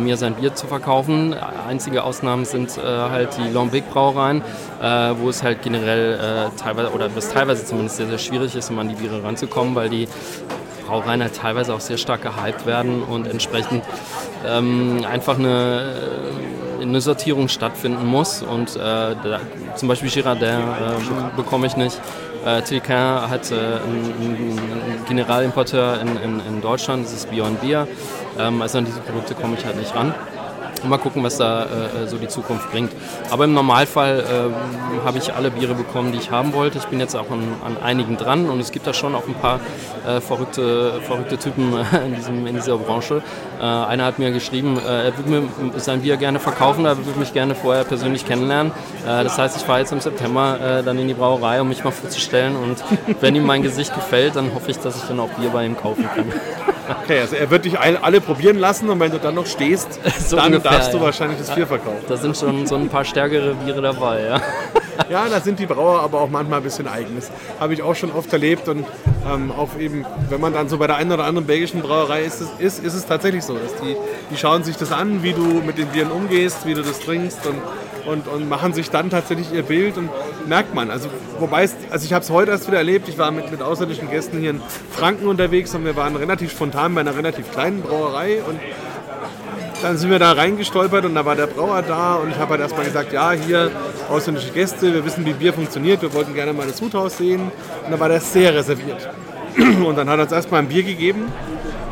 [0.00, 1.34] mir sein Bier zu verkaufen.
[1.68, 4.42] Einzige Ausnahmen sind halt die Lambic Brauereien,
[4.82, 8.70] äh, wo es halt generell äh, teilweise, oder was teilweise zumindest sehr, sehr schwierig ist,
[8.70, 10.08] um an die Biere ranzukommen, weil die
[10.86, 13.82] Brauereien halt teilweise auch sehr stark gehypt werden und entsprechend
[14.46, 15.94] ähm, einfach eine,
[16.80, 18.42] äh, eine Sortierung stattfinden muss.
[18.42, 19.40] Und äh, da,
[19.76, 22.00] zum Beispiel Girardin äh, bekomme ich nicht.
[22.44, 27.88] Äh, Tilquin hat äh, einen, einen Generalimporteur in, in, in, Deutschland, das ist Beyond Beer.
[28.38, 30.14] Ähm, also an diese Produkte komme ich halt nicht ran.
[30.86, 32.92] Mal gucken, was da äh, so die Zukunft bringt.
[33.30, 36.76] Aber im Normalfall äh, habe ich alle Biere bekommen, die ich haben wollte.
[36.76, 39.34] Ich bin jetzt auch an, an einigen dran und es gibt da schon auch ein
[39.34, 39.60] paar
[40.06, 41.72] äh, verrückte, verrückte Typen
[42.06, 43.22] in, diesem, in dieser Branche.
[43.60, 47.18] Äh, einer hat mir geschrieben, äh, er würde mir sein Bier gerne verkaufen, er würde
[47.18, 48.72] mich gerne vorher persönlich kennenlernen.
[49.06, 51.90] Äh, das heißt, ich fahre jetzt im September dann in die Brauerei, um mich mal
[51.90, 52.82] vorzustellen und
[53.20, 55.76] wenn ihm mein Gesicht gefällt, dann hoffe ich, dass ich dann auch Bier bei ihm
[55.76, 56.26] kaufen kann.
[57.02, 60.36] Okay, also er wird dich alle probieren lassen und wenn du dann noch stehst, so
[60.36, 61.04] dann ungefähr, darfst du ja.
[61.04, 62.04] wahrscheinlich das Bier verkaufen.
[62.08, 64.40] Da sind schon so ein paar stärkere Biere dabei, ja.
[65.10, 67.30] Ja, da sind die Brauer aber auch manchmal ein bisschen eigenes.
[67.60, 68.84] Habe ich auch schon oft erlebt und
[69.30, 72.42] ähm, auch eben, wenn man dann so bei der einen oder anderen belgischen Brauerei ist,
[72.58, 73.96] ist, ist es tatsächlich so, dass die,
[74.30, 77.46] die schauen sich das an, wie du mit den Bieren umgehst, wie du das trinkst
[77.46, 77.56] und
[78.06, 80.10] und, und machen sich dann tatsächlich ihr Bild und
[80.46, 80.90] merkt man.
[80.90, 83.62] Also, wobei es, also ich habe es heute erst wieder erlebt, ich war mit, mit
[83.62, 87.82] ausländischen Gästen hier in Franken unterwegs und wir waren relativ spontan bei einer relativ kleinen
[87.82, 88.60] Brauerei und
[89.82, 92.60] dann sind wir da reingestolpert und da war der Brauer da und ich habe halt
[92.60, 93.70] erstmal gesagt, ja, hier
[94.08, 97.50] ausländische Gäste, wir wissen, wie Bier funktioniert, wir wollten gerne mal das Huthaus sehen
[97.84, 99.08] und da war der sehr reserviert.
[99.86, 101.26] Und dann hat er uns erstmal ein Bier gegeben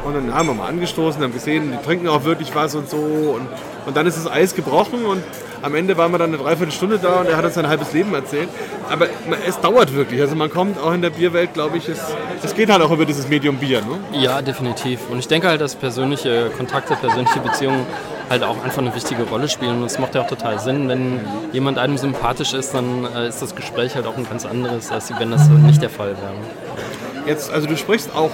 [0.04, 2.96] und dann haben wir mal angestoßen, haben gesehen, die trinken auch wirklich was und so
[2.96, 3.46] und,
[3.86, 5.22] und dann ist das Eis gebrochen und
[5.62, 8.12] am Ende waren wir dann eine Dreiviertelstunde da und er hat uns sein halbes Leben
[8.14, 8.48] erzählt.
[8.90, 9.06] Aber
[9.46, 10.20] es dauert wirklich.
[10.20, 12.00] Also man kommt auch in der Bierwelt, glaube ich, es,
[12.42, 13.80] es geht halt auch über dieses Medium Bier.
[13.80, 14.20] Ne?
[14.20, 15.08] Ja, definitiv.
[15.08, 17.86] Und ich denke halt, dass persönliche Kontakte, persönliche Beziehungen
[18.28, 19.78] halt auch einfach eine wichtige Rolle spielen.
[19.78, 21.20] Und es macht ja auch total Sinn, wenn
[21.52, 25.12] jemand einem sympathisch ist, dann äh, ist das Gespräch halt auch ein ganz anderes, als
[25.16, 27.26] wenn das nicht der Fall wäre.
[27.26, 28.30] Jetzt, also du sprichst auch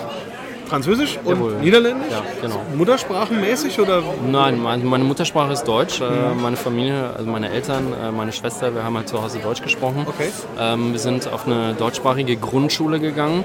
[0.68, 1.54] Französisch und Jawohl.
[1.54, 2.10] Niederländisch?
[2.10, 2.62] Ja, genau.
[2.76, 4.02] Muttersprachenmäßig oder?
[4.26, 6.00] Nein, meine Muttersprache ist Deutsch.
[6.00, 6.42] Mhm.
[6.42, 10.06] Meine Familie, also meine Eltern, äh, meine Schwester, wir haben halt zu Hause Deutsch gesprochen.
[10.06, 10.30] Okay.
[10.58, 13.44] Ähm, wir sind auf eine deutschsprachige Grundschule gegangen, mhm.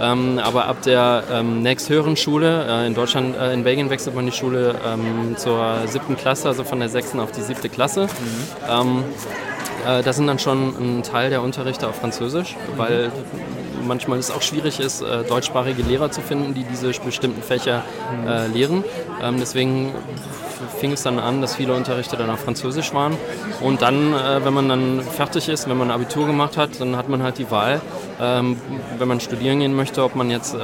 [0.00, 4.32] ähm, aber ab der ähm, nächsthöheren Schule, äh, in Deutschland, in Belgien wechselt man die
[4.32, 4.74] Schule
[5.36, 8.04] zur siebten Klasse, also von der sechsten auf die siebte Klasse.
[8.04, 8.70] Mhm.
[8.70, 9.04] Ähm,
[9.86, 13.10] äh, da sind dann schon ein Teil der Unterrichte auf Französisch, weil
[13.86, 17.82] manchmal es auch schwierig ist, äh, deutschsprachige Lehrer zu finden, die diese bestimmten Fächer
[18.26, 18.84] äh, lehren.
[19.22, 19.92] Ähm, deswegen
[20.78, 23.16] fing es dann an, dass viele Unterrichte dann auf Französisch waren.
[23.60, 26.96] Und dann, äh, wenn man dann fertig ist, wenn man ein Abitur gemacht hat, dann
[26.96, 27.80] hat man halt die Wahl,
[28.20, 28.56] ähm,
[28.98, 30.54] wenn man studieren gehen möchte, ob man jetzt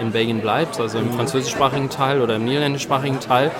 [0.00, 3.50] in Belgien bleibt, also im französischsprachigen Teil oder im niederländischsprachigen Teil.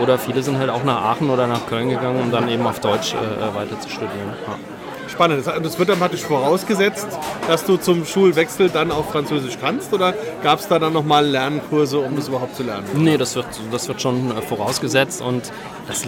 [0.00, 2.80] Oder viele sind halt auch nach Aachen oder nach Köln gegangen, um dann eben auf
[2.80, 3.14] Deutsch
[3.54, 4.32] weiter zu studieren.
[4.46, 4.73] Ja
[5.14, 5.46] spannend.
[5.46, 7.06] Das wird dann praktisch vorausgesetzt,
[7.48, 11.98] dass du zum Schulwechsel dann auch Französisch kannst oder gab es da dann nochmal Lernkurse,
[11.98, 12.86] um das überhaupt zu lernen?
[12.94, 15.52] Nee, das wird, das wird schon äh, vorausgesetzt und
[15.86, 16.04] das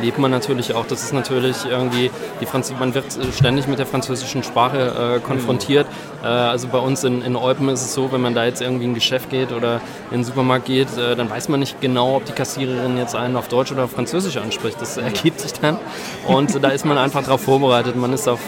[0.00, 0.86] lebt man natürlich auch.
[0.86, 2.10] Das ist natürlich irgendwie,
[2.40, 5.86] die Franz man wird äh, ständig mit der französischen Sprache äh, konfrontiert.
[5.86, 6.24] Mhm.
[6.24, 8.84] Äh, also bei uns in, in Eupen ist es so, wenn man da jetzt irgendwie
[8.84, 12.16] in ein Geschäft geht oder in den Supermarkt geht, äh, dann weiß man nicht genau,
[12.16, 14.80] ob die Kassiererin jetzt einen auf Deutsch oder auf Französisch anspricht.
[14.80, 15.78] Das ergibt sich dann
[16.26, 17.96] und da ist man einfach darauf vorbereitet.
[17.96, 18.40] Man ist auf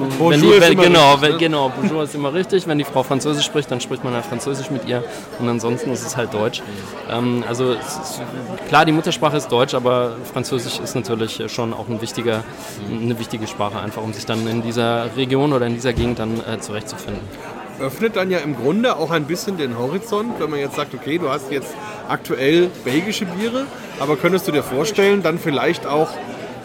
[0.00, 1.38] wenn die, wenn, ist immer genau, richtig, ne?
[1.38, 2.66] genau, Bonjour ist immer richtig.
[2.66, 5.04] Wenn die Frau Französisch spricht, dann spricht man halt Französisch mit ihr
[5.38, 6.62] und ansonsten ist es halt Deutsch.
[7.10, 8.20] Ähm, also ist,
[8.68, 12.44] klar, die Muttersprache ist Deutsch, aber Französisch ist natürlich schon auch ein wichtiger,
[12.90, 16.40] eine wichtige Sprache, einfach um sich dann in dieser Region oder in dieser Gegend dann
[16.40, 17.20] äh, zurechtzufinden
[17.80, 21.18] öffnet dann ja im Grunde auch ein bisschen den Horizont, wenn man jetzt sagt, okay,
[21.18, 21.74] du hast jetzt
[22.08, 23.66] aktuell belgische Biere,
[24.00, 26.08] aber könntest du dir vorstellen, dann vielleicht auch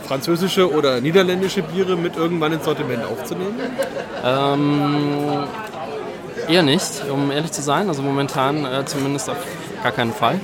[0.04, 3.60] französische oder niederländische Biere mit irgendwann ins Sortiment aufzunehmen?
[4.24, 5.46] Ähm,
[6.48, 7.88] eher nicht, um ehrlich zu sein.
[7.88, 9.38] Also momentan äh, zumindest auf
[9.84, 10.40] gar keinen Fall.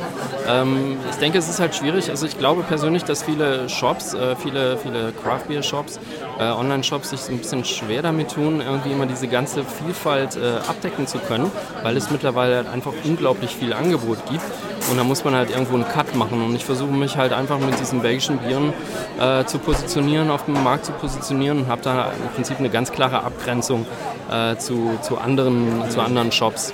[0.48, 2.10] Ähm, ich denke, es ist halt schwierig.
[2.10, 6.00] Also ich glaube persönlich, dass viele Shops, äh, viele, viele Craft Beer Shops,
[6.40, 11.08] äh, Online-Shops sich ein bisschen schwer damit tun, irgendwie immer diese ganze Vielfalt äh, abdecken
[11.08, 11.52] zu können,
[11.84, 14.44] weil es mittlerweile halt einfach unglaublich viel Angebot gibt.
[14.92, 16.44] Und da muss man halt irgendwo einen Cut machen.
[16.44, 18.74] Und ich versuche mich halt einfach mit diesen belgischen Bieren
[19.20, 22.92] äh, zu positionieren, auf dem Markt zu positionieren und habe da im Prinzip eine ganz
[22.92, 23.86] klare Abgrenzung
[24.32, 26.74] äh, zu, zu, anderen, zu anderen Shops.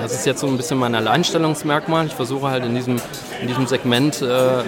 [0.00, 2.06] Das ist jetzt so ein bisschen mein Alleinstellungsmerkmal.
[2.06, 2.96] Ich versuche halt in diesem,
[3.42, 4.62] in diesem Segment äh, äh,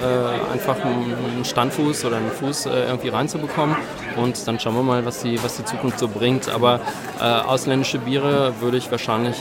[0.52, 3.74] einfach einen Standfuß oder einen Fuß äh, irgendwie reinzubekommen.
[4.16, 6.50] Und dann schauen wir mal, was die, was die Zukunft so bringt.
[6.50, 6.80] Aber
[7.18, 9.36] äh, ausländische Biere würde ich wahrscheinlich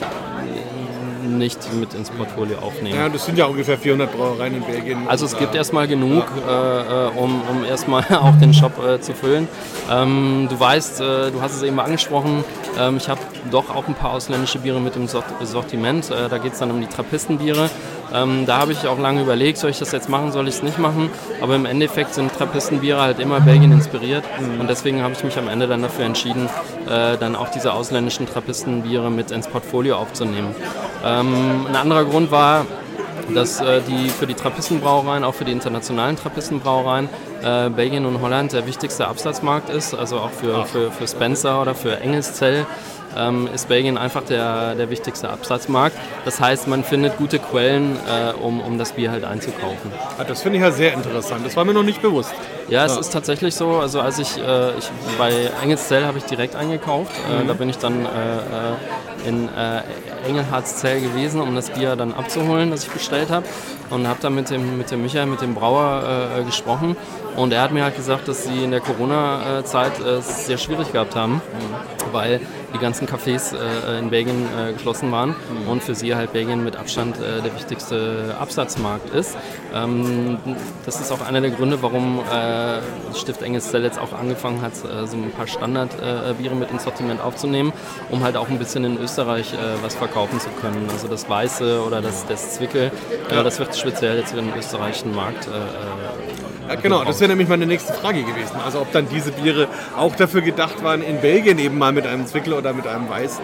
[1.38, 2.96] nicht mit ins Portfolio aufnehmen.
[2.96, 5.08] Ja, das sind ja ungefähr 400 Brauereien in Belgien.
[5.08, 7.08] Also es gibt erstmal genug, ja.
[7.08, 9.48] äh, um, um erstmal auch den Shop äh, zu füllen.
[9.90, 12.44] Ähm, du weißt, äh, du hast es eben angesprochen,
[12.80, 16.10] ähm, ich habe doch auch ein paar ausländische Biere mit im Sortiment.
[16.10, 17.70] Äh, da geht es dann um die Trappistenbiere.
[18.14, 20.64] Ähm, da habe ich auch lange überlegt, soll ich das jetzt machen, soll ich es
[20.64, 21.10] nicht machen.
[21.42, 24.24] Aber im Endeffekt sind Trappistenbiere halt immer Belgien inspiriert.
[24.40, 24.62] Mhm.
[24.62, 26.50] Und deswegen habe ich mich am Ende dann dafür entschieden,
[26.88, 30.56] äh, dann auch diese ausländischen Trappistenbiere mit ins Portfolio aufzunehmen.
[31.04, 32.66] Ähm, ein anderer Grund war,
[33.34, 37.10] dass äh, die für die Trappistenbrauereien, auch für die internationalen Trappistenbrauereien,
[37.44, 41.76] äh, Belgien und Holland der wichtigste Absatzmarkt ist, also auch für, für, für Spencer oder
[41.76, 42.66] für Engelszell
[43.18, 45.96] ähm, ist Belgien einfach der, der wichtigste Absatzmarkt.
[46.26, 49.92] Das heißt, man findet gute Quellen, äh, um, um das Bier halt einzukaufen.
[50.28, 51.46] Das finde ich ja sehr interessant.
[51.46, 52.34] Das war mir noch nicht bewusst.
[52.70, 53.00] Ja, es ja.
[53.02, 53.80] ist tatsächlich so.
[53.80, 57.12] Also als ich, äh, ich bei Engelszell habe ich direkt eingekauft.
[57.30, 57.48] Äh, mhm.
[57.48, 59.50] da bin ich dann äh, äh, in
[60.28, 63.46] Engelhardzell gewesen, um das Bier dann abzuholen, das ich bestellt habe.
[63.90, 66.96] Und habe dann mit dem, mit dem Michael, mit dem Brauer gesprochen.
[67.36, 71.16] Und er hat mir halt gesagt, dass sie in der Corona-Zeit es sehr schwierig gehabt
[71.16, 71.42] haben, mhm.
[72.12, 72.42] weil
[72.74, 75.70] die ganzen Cafés äh, in Belgien äh, geschlossen waren mhm.
[75.70, 79.38] und für sie halt Belgien mit Abstand äh, der wichtigste Absatzmarkt ist.
[79.74, 80.38] Ähm,
[80.86, 82.80] das ist auch einer der Gründe, warum äh,
[83.16, 87.74] Stift Engelstel jetzt auch angefangen hat, äh, so ein paar Standardbiere mit ins Sortiment aufzunehmen,
[88.10, 90.88] um halt auch ein bisschen in Österreich äh, was verkaufen zu können.
[90.92, 92.92] Also das Weiße oder das, das Zwickel,
[93.30, 95.48] das wird speziell jetzt für den österreichischen Markt
[96.76, 98.56] genau, das wäre nämlich meine nächste Frage gewesen.
[98.64, 102.26] Also ob dann diese Biere auch dafür gedacht waren, in Belgien eben mal mit einem
[102.28, 103.44] Zwickel oder mit einem Weißen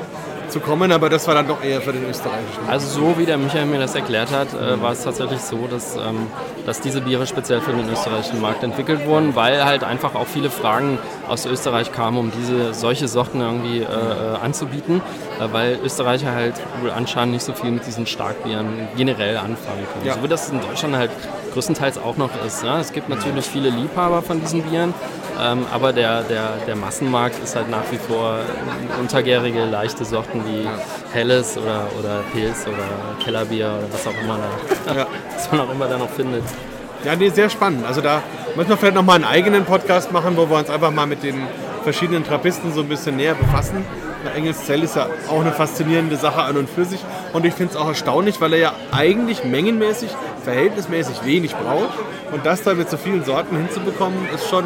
[0.49, 2.67] zu kommen, aber das war dann doch eher für den österreichischen.
[2.67, 5.95] Also so wie der Michael mir das erklärt hat, äh, war es tatsächlich so, dass,
[5.95, 6.27] ähm,
[6.65, 10.49] dass diese Biere speziell für den österreichischen Markt entwickelt wurden, weil halt einfach auch viele
[10.49, 15.01] Fragen aus Österreich kamen, um diese solche Sorten irgendwie äh, äh anzubieten,
[15.39, 20.05] äh, weil Österreicher halt wohl anscheinend nicht so viel mit diesen Starkbieren generell anfangen können.
[20.05, 20.13] Ja.
[20.15, 21.11] So wie das in Deutschland halt
[21.57, 22.63] größtenteils auch noch ist.
[22.63, 22.79] Ja?
[22.79, 24.93] Es gibt natürlich viele Liebhaber von diesen Bieren,
[25.41, 28.37] ähm, aber der, der, der Massenmarkt ist halt nach wie vor
[28.99, 30.67] untergärige, leichte Sorten wie
[31.13, 34.37] Helles oder, oder Pils oder Kellerbier oder was auch immer
[34.85, 35.07] da, ja.
[35.33, 36.43] was man auch immer da noch findet.
[37.03, 37.87] Ja, nee, sehr spannend.
[37.87, 38.21] Also da
[38.55, 41.41] müssen wir vielleicht nochmal einen eigenen Podcast machen, wo wir uns einfach mal mit den
[41.83, 43.83] verschiedenen Trappisten so ein bisschen näher befassen.
[44.33, 46.99] Engelszell ist ja auch eine faszinierende Sache an und für sich.
[47.33, 50.09] Und ich finde es auch erstaunlich, weil er ja eigentlich mengenmäßig,
[50.43, 51.97] verhältnismäßig wenig braucht.
[52.31, 54.65] Und das dann mit so vielen Sorten hinzubekommen, ist schon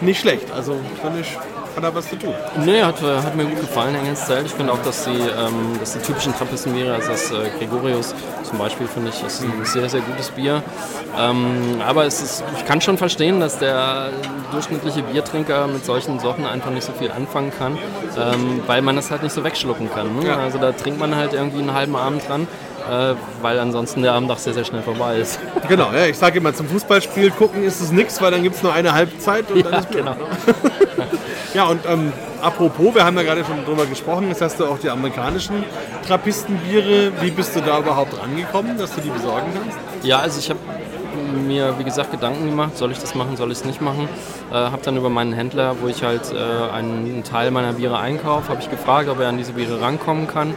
[0.00, 0.50] nicht schlecht.
[0.52, 1.36] Also finde ich
[1.76, 2.34] hat er was zu tun.
[2.64, 4.46] Nee, hat, äh, hat mir gut gefallen, Engels Zelt.
[4.46, 8.58] Ich finde auch, dass die, ähm, dass die typischen Trappisten also das äh, Gregorius zum
[8.58, 10.62] Beispiel, finde ich, ist ein sehr, sehr gutes Bier.
[11.18, 14.10] Ähm, aber es ist, ich kann schon verstehen, dass der
[14.52, 17.78] durchschnittliche Biertrinker mit solchen Sorten einfach nicht so viel anfangen kann,
[18.16, 20.16] ähm, weil man das halt nicht so wegschlucken kann.
[20.16, 20.26] Ne?
[20.28, 20.38] Ja.
[20.38, 22.48] Also da trinkt man halt irgendwie einen halben Abend dran.
[22.88, 25.38] Äh, weil ansonsten der Abend auch sehr, sehr schnell vorbei ist.
[25.68, 28.62] Genau, ja, ich sage immer, zum Fußballspiel gucken ist es nichts, weil dann gibt es
[28.62, 30.16] nur eine Halbzeit und dann ja, ist genau.
[31.54, 34.78] Ja, und ähm, apropos, wir haben ja gerade schon drüber gesprochen, jetzt hast du auch
[34.78, 35.64] die amerikanischen
[36.06, 37.12] Trappistenbiere.
[37.20, 39.78] Wie bist du da überhaupt rangekommen, dass du die besorgen kannst?
[40.04, 40.60] Ja, also ich habe
[41.46, 44.08] mir, wie gesagt, Gedanken gemacht, soll ich das machen, soll ich es nicht machen.
[44.50, 48.48] Äh, habe dann über meinen Händler, wo ich halt äh, einen Teil meiner Biere einkaufe,
[48.48, 50.54] habe ich gefragt, ob er an diese Biere rankommen kann.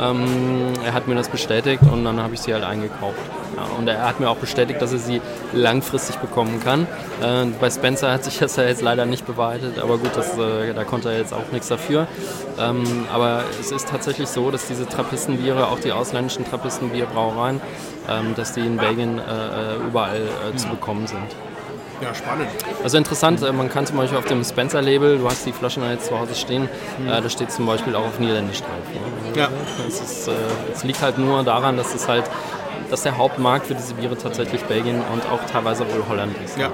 [0.00, 3.18] Ähm, er hat mir das bestätigt und dann habe ich sie halt eingekauft.
[3.56, 5.20] Ja, und er hat mir auch bestätigt, dass er sie
[5.52, 6.86] langfristig bekommen kann.
[7.22, 10.72] Äh, bei Spencer hat sich das ja jetzt leider nicht bewahrheitet, aber gut, das, äh,
[10.74, 12.06] da konnte er jetzt auch nichts dafür.
[12.58, 17.60] Ähm, aber es ist tatsächlich so, dass diese Trappistenbiere, auch die ausländischen Trappistenbierbrauereien,
[18.08, 21.53] ähm, dass die in Belgien äh, äh überall äh, zu bekommen sind.
[22.04, 22.48] Ja, spannend.
[22.82, 26.06] Also interessant, äh, man kann zum Beispiel auf dem Spencer-Label, du hast die Flaschen jetzt
[26.06, 27.08] zu Hause stehen, mhm.
[27.08, 28.70] äh, da steht zum Beispiel auch auf Niederländisch drauf.
[28.92, 29.40] Ne?
[29.40, 29.48] Ja.
[29.88, 30.32] Es, äh,
[30.72, 32.24] es, liegt halt nur daran, dass es halt,
[32.90, 36.58] dass der Hauptmarkt für diese Biere tatsächlich Belgien und auch teilweise wohl Holland ist.
[36.58, 36.72] Ja.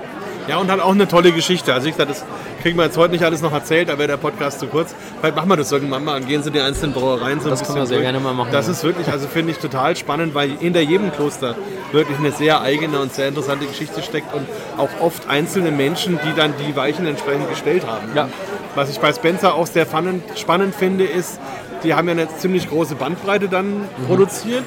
[0.51, 1.73] Ja, und hat auch eine tolle Geschichte.
[1.73, 2.25] Also ich sage, das
[2.61, 4.97] kriegen wir jetzt heute nicht alles noch erzählt, da wäre der Podcast zu kurz.
[5.21, 7.61] Vielleicht machen wir das irgendwann mal und gehen Sie die einzelnen Brauereien so ein das
[7.61, 8.07] bisschen können wir sehr durch.
[8.07, 8.49] gerne mal machen.
[8.51, 11.55] Das ist wirklich, also finde ich total spannend, weil hinter jedem Kloster
[11.93, 14.45] wirklich eine sehr eigene und sehr interessante Geschichte steckt und
[14.77, 18.09] auch oft einzelne Menschen, die dann die Weichen entsprechend gestellt haben.
[18.17, 18.29] Ja.
[18.75, 19.87] Was ich bei Spencer auch sehr
[20.35, 21.39] spannend finde, ist,
[21.85, 23.85] die haben ja eine ziemlich große Bandbreite dann mhm.
[24.09, 24.65] produziert.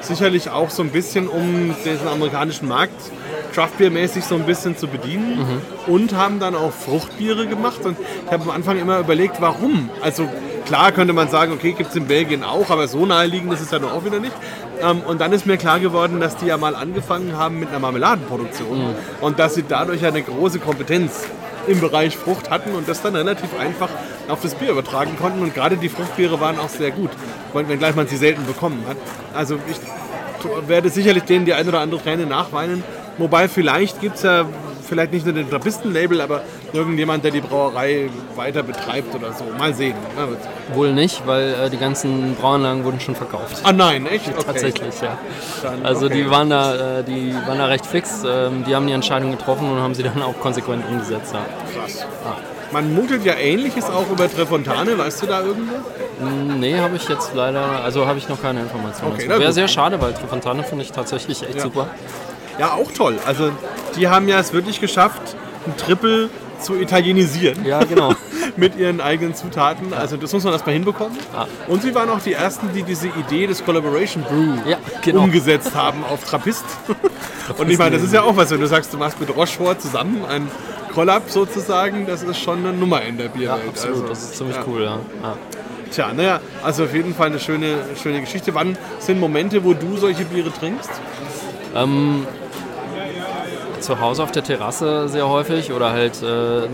[0.00, 3.10] Sicherlich auch so ein bisschen, um diesen amerikanischen Markt
[3.54, 5.92] Craftbeer-mäßig so ein bisschen zu bedienen mhm.
[5.92, 7.84] und haben dann auch Fruchtbiere gemacht.
[7.84, 9.90] Und ich habe am Anfang immer überlegt, warum.
[10.02, 10.28] Also
[10.66, 13.70] klar könnte man sagen, okay, gibt es in Belgien auch, aber so naheliegend ist es
[13.70, 14.34] ja auch wieder nicht.
[14.82, 17.78] Ähm, und dann ist mir klar geworden, dass die ja mal angefangen haben mit einer
[17.78, 18.94] Marmeladenproduktion mhm.
[19.20, 21.24] und dass sie dadurch eine große Kompetenz
[21.66, 23.88] im Bereich Frucht hatten und das dann relativ einfach
[24.28, 25.42] auf das Bier übertragen konnten.
[25.42, 27.10] Und gerade die Fruchtbiere waren auch sehr gut,
[27.52, 28.96] wenngleich man sie selten bekommen hat.
[29.32, 29.78] Also ich
[30.68, 32.84] werde sicherlich denen die ein oder andere Träne nachweinen,
[33.18, 34.44] Wobei vielleicht gibt es ja
[34.84, 39.44] vielleicht nicht nur den Trappisten-Label, aber irgendjemand, der die Brauerei weiter betreibt oder so.
[39.58, 39.94] Mal sehen.
[40.16, 43.60] Ja, Wohl nicht, weil äh, die ganzen Brauanlagen wurden schon verkauft.
[43.64, 44.24] Ah nein, echt?
[44.34, 44.46] Okay.
[44.46, 45.16] Tatsächlich, ja.
[45.62, 46.16] Dann, also okay.
[46.16, 48.24] die, waren da, äh, die waren da recht fix.
[48.26, 51.32] Ähm, die haben die Entscheidung getroffen und haben sie dann auch konsequent umgesetzt.
[51.32, 51.80] Ja.
[51.80, 52.00] Krass.
[52.24, 52.36] Ja.
[52.72, 55.74] Man mutet ja Ähnliches auch über Trefontane, weißt du da irgendwo?
[56.20, 59.12] Mm, nee, habe ich jetzt leider, also habe ich noch keine Informationen.
[59.12, 61.88] Okay, Wäre sehr schade, weil Trefontane finde ich tatsächlich echt super.
[62.58, 63.18] Ja, auch toll.
[63.26, 63.50] Also
[63.96, 65.36] die haben ja es wirklich geschafft,
[65.66, 67.64] ein Triple zu italienisieren.
[67.64, 68.14] Ja, genau.
[68.56, 69.90] mit ihren eigenen Zutaten.
[69.90, 69.98] Ja.
[69.98, 71.16] Also das muss man erstmal hinbekommen.
[71.32, 71.46] Ja.
[71.66, 75.24] Und sie waren auch die Ersten, die diese Idee des Collaboration Brew ja, genau.
[75.24, 76.64] umgesetzt haben auf Trappist.
[77.58, 79.80] Und ich meine, das ist ja auch was, wenn du sagst, du machst mit Rochefort
[79.80, 80.48] zusammen ein
[80.94, 83.62] Collab sozusagen, das ist schon eine Nummer in der Bierwelt.
[83.64, 84.98] Ja, absolut, also, das ist ziemlich cool, ja.
[85.90, 88.54] Tja, naja, also auf jeden Fall eine schöne, schöne Geschichte.
[88.54, 90.90] Wann sind Momente, wo du solche Biere trinkst?
[91.74, 92.26] Ähm,
[93.84, 96.66] zu Hause auf der Terrasse sehr häufig oder halt äh,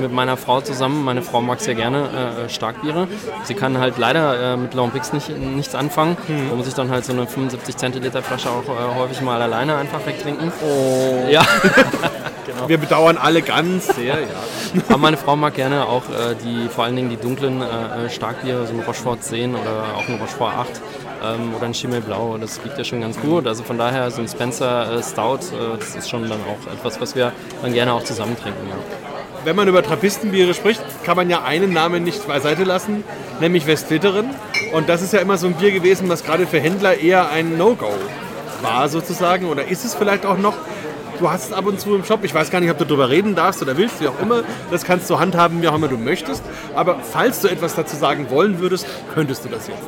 [0.00, 1.04] mit meiner Frau zusammen.
[1.04, 3.08] Meine Frau mag sehr gerne äh, Starkbiere.
[3.44, 6.16] Sie kann halt leider äh, mit Lambics nicht, nichts anfangen.
[6.26, 6.50] Mhm.
[6.50, 9.76] Da muss ich dann halt so eine 75 Zentiliter Flasche auch äh, häufig mal alleine
[9.76, 10.50] einfach wegtrinken.
[10.62, 11.28] Oh.
[11.30, 11.42] Ja.
[12.46, 12.68] genau.
[12.68, 14.26] Wir bedauern alle ganz sehr, ja.
[14.88, 18.66] Aber meine Frau mag gerne auch äh, die, vor allen Dingen die dunklen äh, Starkbiere,
[18.66, 20.70] so ein Rochefort 10 oder auch ein Rochefort 8
[21.34, 22.38] ähm, oder ein Schimmelblau.
[22.38, 23.46] Das liegt ja schon ganz gut.
[23.46, 27.00] Also von daher so ein Spencer äh, Stout, äh, das ist schon dann auch etwas,
[27.00, 28.68] was wir dann gerne auch zusammen trinken.
[28.68, 28.76] Ja.
[29.44, 33.04] Wenn man über Trappistenbiere spricht, kann man ja einen Namen nicht beiseite lassen,
[33.40, 34.30] nämlich Westflitteren.
[34.72, 37.56] Und das ist ja immer so ein Bier gewesen, was gerade für Händler eher ein
[37.56, 37.92] No-Go
[38.62, 39.46] war sozusagen.
[39.46, 40.54] Oder ist es vielleicht auch noch?
[41.18, 42.24] Du hast es ab und zu im Shop.
[42.24, 44.42] Ich weiß gar nicht, ob du darüber reden darfst oder willst, wie auch immer.
[44.70, 46.42] Das kannst du handhaben, wie auch immer du möchtest.
[46.74, 49.82] Aber falls du etwas dazu sagen wollen würdest, könntest du das jetzt.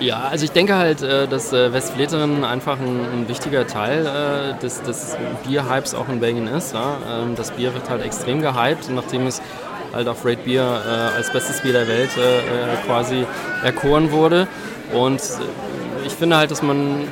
[0.00, 4.82] Ja, also ich denke halt, äh, dass äh, Westfleteren einfach ein, wichtiger Teil äh, des,
[4.82, 6.74] des Bierhypes auch in Belgien ist.
[6.74, 9.40] Ähm, das Bier wird halt extrem gehypt, nachdem es
[9.92, 12.10] halt auf Rate Beer als bestes Bier der Welt
[12.84, 13.24] quasi
[13.62, 14.48] erkoren wurde.
[14.92, 15.22] Und
[16.04, 17.06] ich finde halt, dass man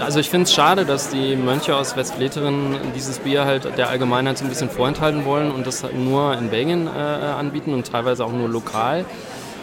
[0.00, 4.38] also ich finde es schade, dass die Mönche aus Westfleteren dieses Bier halt der Allgemeinheit
[4.38, 8.32] so ein bisschen vorenthalten wollen und das nur in Belgien äh, anbieten und teilweise auch
[8.32, 9.04] nur lokal.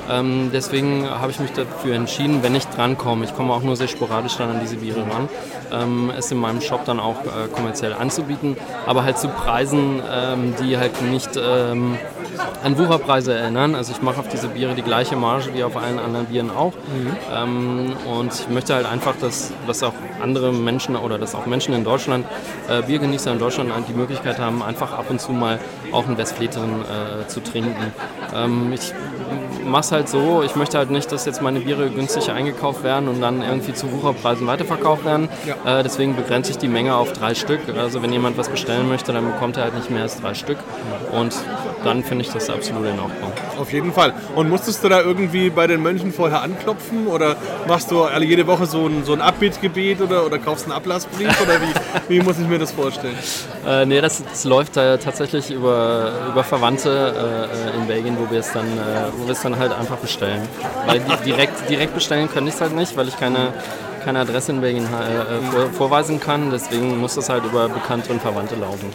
[0.09, 3.87] Ähm, deswegen habe ich mich dafür entschieden, wenn ich drankomme, ich komme auch nur sehr
[3.87, 5.29] sporadisch dann an diese Biere ran,
[5.71, 10.53] ähm, es in meinem Shop dann auch äh, kommerziell anzubieten, aber halt zu Preisen, ähm,
[10.61, 11.97] die halt nicht ähm,
[12.63, 13.75] an Wucherpreise erinnern.
[13.75, 16.73] Also ich mache auf diese Biere die gleiche Marge wie auf allen anderen Bieren auch.
[16.73, 17.17] Mhm.
[17.33, 21.73] Ähm, und ich möchte halt einfach, dass, dass auch andere Menschen oder dass auch Menschen
[21.73, 22.25] in Deutschland,
[22.69, 25.59] äh, Biergenießer in Deutschland die Möglichkeit haben, einfach ab und zu mal
[25.91, 27.93] auch einen Westfleteren äh, zu trinken.
[28.33, 28.93] Ähm, ich
[29.63, 33.09] mache es halt so, ich möchte halt nicht, dass jetzt meine Biere günstig eingekauft werden
[33.09, 35.29] und dann irgendwie zu Wucherpreisen weiterverkauft werden.
[35.45, 35.79] Ja.
[35.79, 37.61] Äh, deswegen begrenze ich die Menge auf drei Stück.
[37.77, 40.57] Also wenn jemand was bestellen möchte, dann bekommt er halt nicht mehr als drei Stück.
[41.11, 41.33] Und
[41.85, 43.31] dann finde ich das absolut in Ordnung.
[43.59, 44.13] Auf jeden Fall.
[44.35, 47.35] Und musstest du da irgendwie bei den Mönchen vorher anklopfen oder
[47.67, 51.39] machst du alle jede Woche so ein, so ein Abbittgebet oder, oder kaufst einen Ablassbrief
[51.41, 51.73] oder wie,
[52.15, 53.15] wie muss ich mir das vorstellen?
[53.65, 58.39] Äh, nee, das, das läuft äh, tatsächlich über, über Verwandte äh, in Belgien, wo wir
[58.39, 60.41] es dann, äh, wo wir es dann halt einfach bestellen.
[60.87, 63.53] Weil direkt, direkt bestellen können ich es halt nicht, weil ich keine
[64.03, 66.51] keine Adresse in Belgien äh, vor, vorweisen kann.
[66.51, 68.93] Deswegen muss das halt über Bekannte und Verwandte laufen.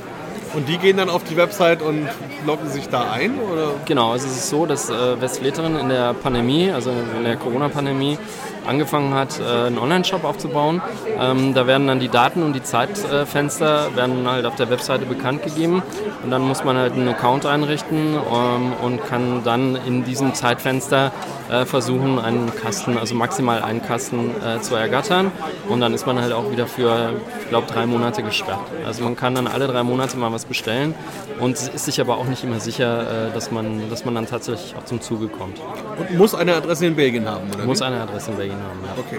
[0.52, 2.08] Und die gehen dann auf die Website und
[2.44, 3.38] loggen sich da ein?
[3.38, 3.74] Oder?
[3.84, 8.18] Genau, also es ist so, dass äh, Westfleterin in der Pandemie, also in der Corona-Pandemie,
[8.66, 10.82] angefangen hat, äh, einen Online-Shop aufzubauen.
[11.18, 15.42] Ähm, da werden dann die Daten und die Zeitfenster werden halt auf der Webseite bekannt
[15.42, 15.82] gegeben
[16.22, 21.12] und dann muss man halt einen Account einrichten ähm, und kann dann in diesem Zeitfenster
[21.50, 25.32] äh, versuchen, einen Kasten, also maximal einen Kasten äh, zu ergattern
[25.68, 28.60] und dann ist man halt auch wieder für, ich glaube, drei Monate gesperrt.
[28.86, 30.94] Also man kann dann alle drei Monate mal was bestellen
[31.40, 34.84] und ist sich aber auch nicht immer sicher, dass, man, dass man dann tatsächlich auch
[34.84, 35.58] zum Zuge kommt.
[35.98, 37.64] Und muss eine Adresse in Belgien haben, oder?
[37.64, 38.94] Muss eine Adresse in Belgien haben, ja.
[38.98, 39.18] Okay,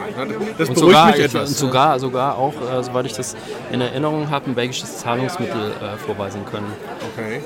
[0.57, 1.49] das und beruhigt sogar, mich ich, etwas.
[1.49, 3.35] und sogar, sogar auch, äh, soweit ich das
[3.71, 6.71] in Erinnerung habe, ein belgisches Zahlungsmittel äh, vorweisen können.
[7.13, 7.41] Okay.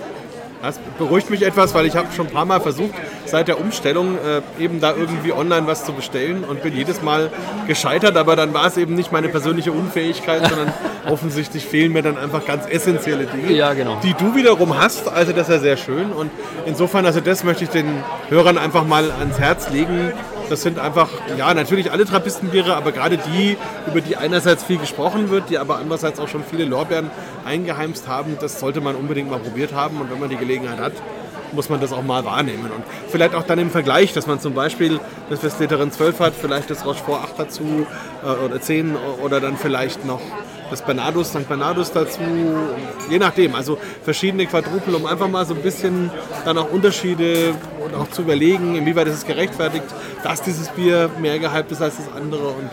[0.62, 2.94] Das beruhigt mich etwas, weil ich habe schon ein paar Mal versucht,
[3.26, 7.30] seit der Umstellung äh, eben da irgendwie online was zu bestellen und bin jedes Mal
[7.68, 10.74] gescheitert, aber dann war es eben nicht meine persönliche Unfähigkeit, sondern
[11.08, 14.00] offensichtlich fehlen mir dann einfach ganz essentielle Dinge, Ja, genau.
[14.02, 15.08] die du wiederum hast.
[15.08, 16.32] Also das ist ja sehr schön und
[16.66, 20.14] insofern, also das möchte ich den Hörern einfach mal ans Herz legen.
[20.50, 25.30] Das sind einfach, ja, natürlich alle Trappistenbiere, aber gerade die, über die einerseits viel gesprochen
[25.30, 27.10] wird, die aber andererseits auch schon viele Lorbeeren
[27.46, 30.02] eingeheimst haben, das sollte man unbedingt mal probiert haben.
[30.02, 30.94] Und wenn man die Gelegenheit hat,
[31.52, 32.66] muss man das auch mal wahrnehmen.
[32.66, 36.70] Und vielleicht auch dann im Vergleich, dass man zum Beispiel das Westleterin 12 hat, vielleicht
[36.70, 37.88] das Rochefort 8 dazu
[38.24, 40.22] äh, oder 10 oder dann vielleicht noch
[40.70, 41.48] das Bernardus, St.
[41.48, 42.22] Bernardus dazu,
[43.10, 43.56] je nachdem.
[43.56, 46.12] Also verschiedene Quadrupel, um einfach mal so ein bisschen
[46.44, 47.54] dann auch Unterschiede
[47.84, 49.86] und auch zu überlegen, inwieweit ist es gerechtfertigt,
[50.24, 52.48] dass dieses Bier mehr gehypt ist als das andere.
[52.50, 52.70] Und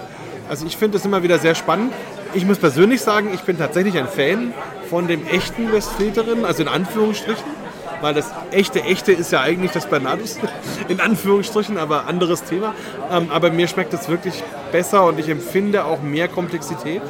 [0.48, 1.92] also ich finde das immer wieder sehr spannend.
[2.34, 4.54] Ich muss persönlich sagen, ich bin tatsächlich ein Fan
[4.88, 7.62] von dem echten Westfleterin, also in Anführungsstrichen
[8.02, 10.38] weil das echte, echte ist ja eigentlich das Bernardus,
[10.88, 12.74] in Anführungsstrichen, aber anderes Thema.
[13.10, 17.00] Ähm, aber mir schmeckt es wirklich besser und ich empfinde auch mehr Komplexität.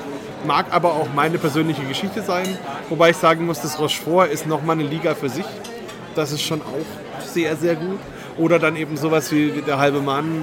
[0.45, 4.79] Mag aber auch meine persönliche Geschichte sein, wobei ich sagen muss, das Rochefort ist nochmal
[4.79, 5.45] eine Liga für sich.
[6.15, 8.01] Das ist schon auch sehr, sehr gut.
[8.39, 10.43] Oder dann eben sowas wie der halbe Mann.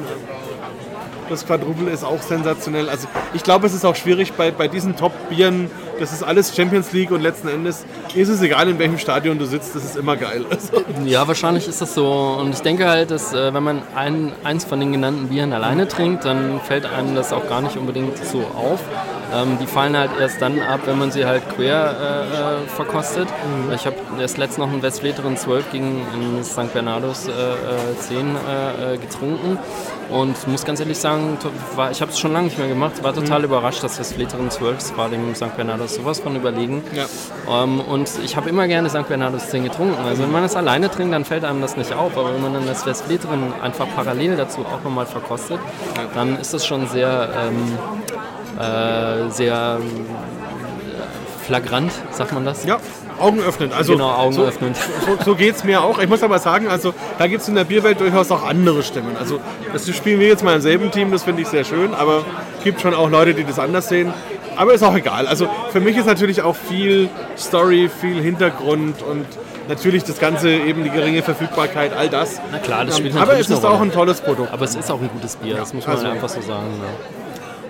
[1.30, 2.90] Das Quadruple ist auch sensationell.
[2.90, 5.70] Also ich glaube, es ist auch schwierig bei, bei diesen Top-Bieren.
[6.00, 9.46] Das ist alles Champions League und letzten Endes ist es egal, in welchem Stadion du
[9.46, 10.46] sitzt, das ist immer geil.
[10.60, 12.38] Also, Ja, wahrscheinlich ist das so.
[12.40, 15.88] Und ich denke halt, dass äh, wenn man ein, eins von den genannten Bieren alleine
[15.88, 18.80] trinkt, dann fällt einem das auch gar nicht unbedingt so auf.
[19.34, 23.28] Ähm, die fallen halt erst dann ab, wenn man sie halt quer äh, äh, verkostet.
[23.76, 26.74] Ich habe erst letztens noch einen Westfleterin 12 gegen einen St.
[26.74, 29.60] Bernardus äh, äh, 10 äh, äh, getrunken.
[30.10, 31.38] Und muss ganz ehrlich sagen,
[31.76, 34.97] war, ich habe es schon lange nicht mehr gemacht, war total überrascht, dass Westfleterin 12
[34.97, 35.55] war dem St.
[35.55, 36.84] Bernardus sowas von überlegen.
[36.93, 37.05] ja.
[37.64, 39.07] Ähm, und ich habe immer gerne St.
[39.07, 39.97] Bernardus 10 getrunken.
[40.03, 42.18] Also wenn man das alleine trinkt, dann fällt einem das nicht auf.
[42.18, 45.60] Aber wenn man dann das Westfleterin einfach parallel dazu auch nochmal verkostet,
[46.16, 47.78] dann ist das schon sehr, ähm,
[48.60, 52.66] äh, sehr äh, flagrant, sagt man das?
[52.66, 52.78] Ja,
[53.20, 53.72] Augen öffnen.
[53.74, 54.74] Also Genau, Augen so, öffnen.
[55.06, 56.00] So, so geht es mir auch.
[56.00, 59.16] Ich muss aber sagen, also da gibt es in der Bierwelt durchaus auch andere Stimmen.
[59.18, 59.40] Also
[59.74, 62.24] das spielen wir jetzt mal im selben Team, das finde ich sehr schön, aber
[62.58, 64.14] es gibt schon auch Leute, die das anders sehen.
[64.56, 65.28] Aber ist auch egal.
[65.28, 69.26] Also für mich ist natürlich auch viel Story, viel Hintergrund und
[69.70, 72.42] natürlich das Ganze, eben die geringe Verfügbarkeit, all das.
[72.52, 74.52] Na klar, das spielt Aber natürlich es ist auch ein tolles Produkt.
[74.52, 76.68] Aber es ist auch ein gutes Bier, das muss man also- einfach so sagen.
[76.82, 77.18] Ja.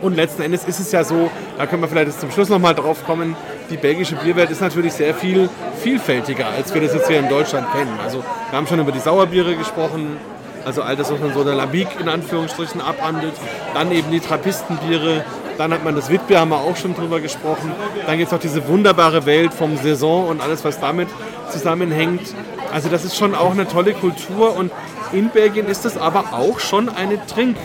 [0.02, 2.74] Und letzten Endes ist es ja so, da können wir vielleicht jetzt zum Schluss nochmal
[2.74, 3.36] drauf kommen,
[3.70, 5.49] die belgische Bierwelt ist natürlich sehr viel
[5.82, 7.97] vielfältiger, als wir das jetzt hier in Deutschland kennen.
[8.03, 10.17] Also wir haben schon über die Sauerbiere gesprochen,
[10.65, 13.34] also all das, was man so der Labik in Anführungsstrichen abhandelt.
[13.74, 15.24] Dann eben die Trappistenbiere,
[15.57, 17.72] dann hat man das Witbier, haben wir auch schon drüber gesprochen.
[18.05, 21.07] Dann gibt es auch diese wunderbare Welt vom Saison und alles, was damit
[21.49, 22.34] zusammenhängt.
[22.72, 24.72] Also das ist schon auch eine tolle Kultur und
[25.11, 27.57] in Belgien ist das aber auch schon eine Trink.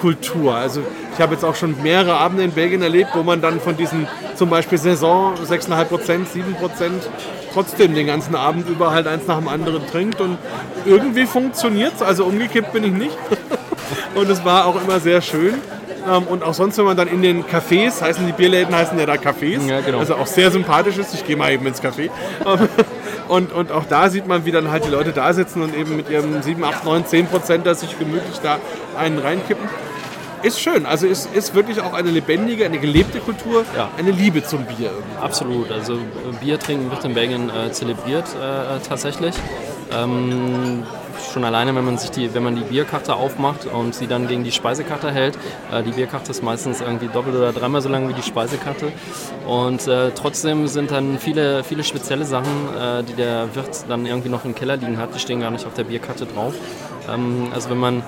[0.00, 0.54] Kultur.
[0.54, 0.82] Also
[1.14, 4.06] ich habe jetzt auch schon mehrere Abende in Belgien erlebt, wo man dann von diesen
[4.34, 7.08] zum Beispiel Saison 6,5 Prozent, 7 Prozent
[7.52, 10.36] trotzdem den ganzen Abend über halt eins nach dem anderen trinkt und
[10.84, 12.02] irgendwie funktioniert es.
[12.02, 13.16] Also umgekippt bin ich nicht.
[14.14, 15.54] und es war auch immer sehr schön.
[16.08, 19.06] Ähm, Und auch sonst, wenn man dann in den Cafés, heißen die Bierläden heißen ja
[19.06, 19.98] da Cafés, Ja, genau.
[19.98, 21.14] also auch sehr sympathisch ist.
[21.14, 22.10] Ich gehe mal eben ins Café.
[23.28, 25.96] Und, und auch da sieht man, wie dann halt die Leute da sitzen und eben
[25.96, 28.58] mit ihrem 7, 8, 9, 10 Prozent da sich gemütlich da
[28.98, 29.68] einen reinkippen.
[30.42, 30.86] Ist schön.
[30.86, 33.88] Also ist, ist wirklich auch eine lebendige, eine gelebte Kultur, Ja.
[33.98, 34.90] eine Liebe zum Bier.
[34.92, 35.18] irgendwie.
[35.20, 35.72] Absolut.
[35.72, 35.98] Also äh,
[36.40, 39.34] Bier trinken wird in Belgien äh, zelebriert äh, tatsächlich.
[39.92, 40.84] Ähm,
[41.36, 44.42] schon alleine, wenn man sich die, wenn man die Bierkarte aufmacht und sie dann gegen
[44.42, 45.36] die Speisekarte hält.
[45.70, 48.90] Äh, die Bierkarte ist meistens irgendwie doppelt oder dreimal so lang wie die Speisekarte.
[49.46, 54.30] Und äh, trotzdem sind dann viele, viele spezielle Sachen, äh, die der Wirt dann irgendwie
[54.30, 56.54] noch im Keller liegen hat, die stehen gar nicht auf der Bierkarte drauf.
[57.06, 58.02] Ähm, also wenn man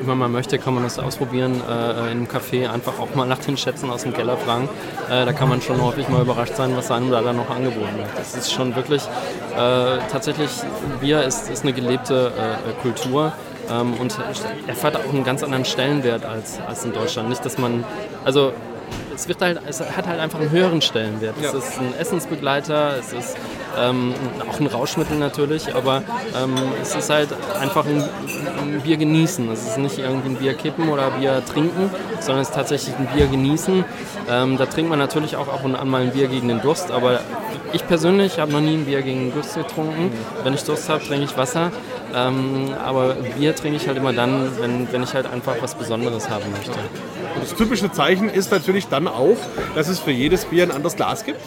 [0.00, 3.38] wenn man möchte, kann man das ausprobieren äh, in einem Café, einfach auch mal nach
[3.38, 4.68] den Schätzen aus dem Keller fragen.
[5.10, 7.96] Äh, da kann man schon häufig mal überrascht sein, was einem da dann noch angeboten
[7.96, 8.08] wird.
[8.16, 10.50] Das ist schon wirklich, äh, tatsächlich,
[11.00, 13.32] Bier ist, ist eine gelebte äh, Kultur.
[13.68, 14.16] Ähm, und
[14.68, 17.28] erfährt auch einen ganz anderen Stellenwert als, als in Deutschland.
[17.28, 17.84] Nicht, dass man,
[18.24, 18.52] also
[19.16, 21.34] es, wird halt, es hat halt einfach einen höheren Stellenwert.
[21.40, 21.48] Ja.
[21.48, 23.36] Es ist ein Essensbegleiter, es ist
[23.78, 24.14] ähm,
[24.48, 26.02] auch ein Rauschmittel natürlich, aber
[26.40, 27.28] ähm, es ist halt
[27.60, 29.50] einfach ein, ein, Bier genießen.
[29.50, 31.90] Es ist nicht irgendwie ein Bier kippen oder Bier trinken,
[32.20, 33.84] sondern es ist tatsächlich ein Bier genießen.
[34.28, 36.90] Ähm, da trinkt man natürlich auch ab und an mal ein Bier gegen den Durst,
[36.90, 37.20] aber
[37.72, 40.12] ich persönlich habe noch nie ein Bier gegen den Durst getrunken.
[40.44, 41.72] Wenn ich Durst habe, trinke ich Wasser.
[42.14, 46.30] Ähm, aber Bier trinke ich halt immer dann, wenn, wenn ich halt einfach was Besonderes
[46.30, 46.78] haben möchte.
[47.36, 49.36] Und das typische Zeichen ist natürlich dann auch,
[49.74, 51.40] dass es für jedes Bier ein anderes Glas gibt.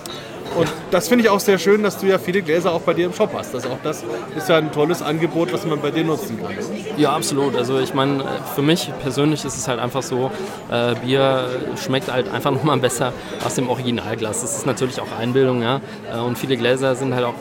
[0.56, 3.06] Und das finde ich auch sehr schön, dass du ja viele Gläser auch bei dir
[3.06, 3.54] im Shop hast.
[3.54, 4.04] Also auch das
[4.36, 6.54] ist ja ein tolles Angebot, was man bei dir nutzen kann.
[6.98, 7.56] Ja, absolut.
[7.56, 8.24] Also ich meine,
[8.56, 10.32] für mich persönlich ist es halt einfach so,
[10.72, 13.14] äh, Bier schmeckt halt einfach nochmal besser
[13.46, 14.42] aus dem Originalglas.
[14.42, 15.82] Das ist natürlich auch Einbildung, ja.
[16.12, 17.36] Äh, und viele Gläser sind halt auch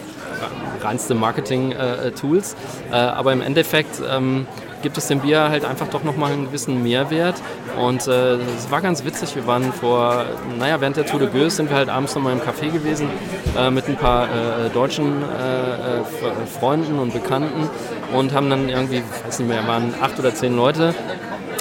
[0.83, 2.57] reinste Marketing-Tools.
[2.91, 4.47] Äh, äh, aber im Endeffekt ähm,
[4.83, 7.37] gibt es dem Bier halt einfach doch nochmal einen gewissen Mehrwert.
[7.79, 10.25] Und äh, es war ganz witzig, wir waren vor,
[10.59, 13.09] naja, während der Tour de Gueux sind wir halt abends nochmal im Café gewesen
[13.57, 17.69] äh, mit ein paar äh, deutschen äh, Freunden und Bekannten
[18.13, 20.95] und haben dann irgendwie, ich weiß nicht mehr, waren acht oder zehn Leute,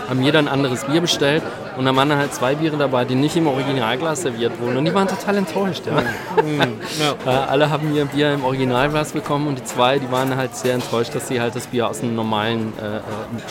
[0.10, 1.44] haben jeder ein anderes Bier bestellt
[1.78, 4.78] und da waren dann halt zwei Biere dabei, die nicht im Originalglas serviert wurden.
[4.78, 5.84] Und die waren total enttäuscht.
[5.86, 6.02] Ja.
[6.42, 6.60] Mhm.
[7.00, 7.16] ja.
[7.26, 10.74] Äh, alle haben ihr Bier im Originalglas bekommen und die zwei, die waren halt sehr
[10.74, 13.02] enttäuscht, dass sie halt das Bier aus einem normalen äh, äh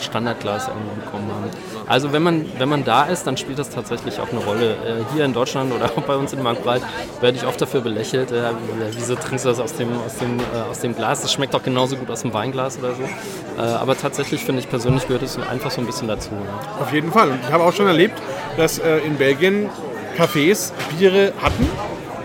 [0.01, 1.49] Standardglas irgendwie bekommen haben.
[1.87, 4.71] Also wenn man, wenn man da ist, dann spielt das tatsächlich auch eine Rolle.
[4.71, 6.81] Äh, hier in Deutschland oder auch bei uns in Marktbreit
[7.21, 8.31] werde ich oft dafür belächelt.
[8.31, 8.51] Äh,
[8.91, 11.21] wieso trinkst du das aus dem, aus, dem, äh, aus dem Glas?
[11.21, 13.03] Das schmeckt doch genauso gut aus dem Weinglas oder so.
[13.03, 16.31] Äh, aber tatsächlich finde ich persönlich gehört es einfach so ein bisschen dazu.
[16.31, 16.83] Ja.
[16.83, 17.29] Auf jeden Fall.
[17.31, 18.21] Und ich habe auch schon erlebt,
[18.57, 19.69] dass äh, in Belgien
[20.17, 21.69] Cafés Biere hatten,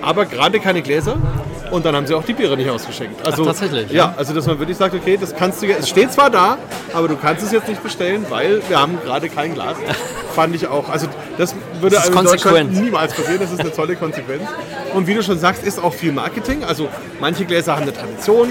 [0.01, 1.17] aber gerade keine Gläser.
[1.73, 3.27] Und dann haben sie auch die Biere nicht ausgeschenkt.
[3.27, 3.91] Also, Ach, tatsächlich?
[3.91, 6.59] Ja, ja, also dass man wirklich sagt, okay, das kannst du, es steht zwar da,
[6.93, 9.79] aber du kannst es jetzt nicht bestellen, weil wir haben gerade kein Glas.
[10.35, 10.91] Fand ich auch.
[10.91, 11.07] Also
[11.39, 13.41] das würde das also in Deutschland niemals passieren.
[13.41, 14.43] Das ist eine tolle Konsequenz.
[14.93, 16.63] Und wie du schon sagst, ist auch viel Marketing.
[16.63, 16.89] Also
[17.21, 18.49] manche Gläser haben eine Tradition,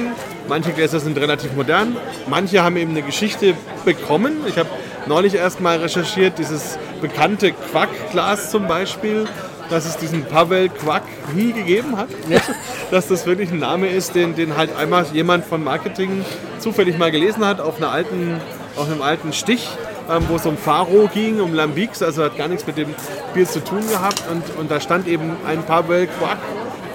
[0.48, 1.96] manche Gläser sind relativ modern,
[2.28, 3.54] manche haben eben eine Geschichte
[3.86, 4.38] bekommen.
[4.48, 4.70] Ich habe
[5.06, 9.28] neulich erst mal recherchiert, dieses bekannte Quack-Glas zum Beispiel,
[9.72, 11.04] dass es diesen Pavel Quack
[11.34, 12.10] nie gegeben hat.
[12.92, 16.26] Dass das wirklich ein Name ist, den, den halt einmal jemand von Marketing
[16.60, 18.42] zufällig mal gelesen hat auf, einer alten,
[18.76, 19.70] auf einem alten Stich,
[20.10, 22.94] ähm, wo es um Faro ging, um Lambics, also hat gar nichts mit dem
[23.34, 24.24] Bier zu tun gehabt.
[24.30, 26.40] Und, und da stand eben ein Pavel Quack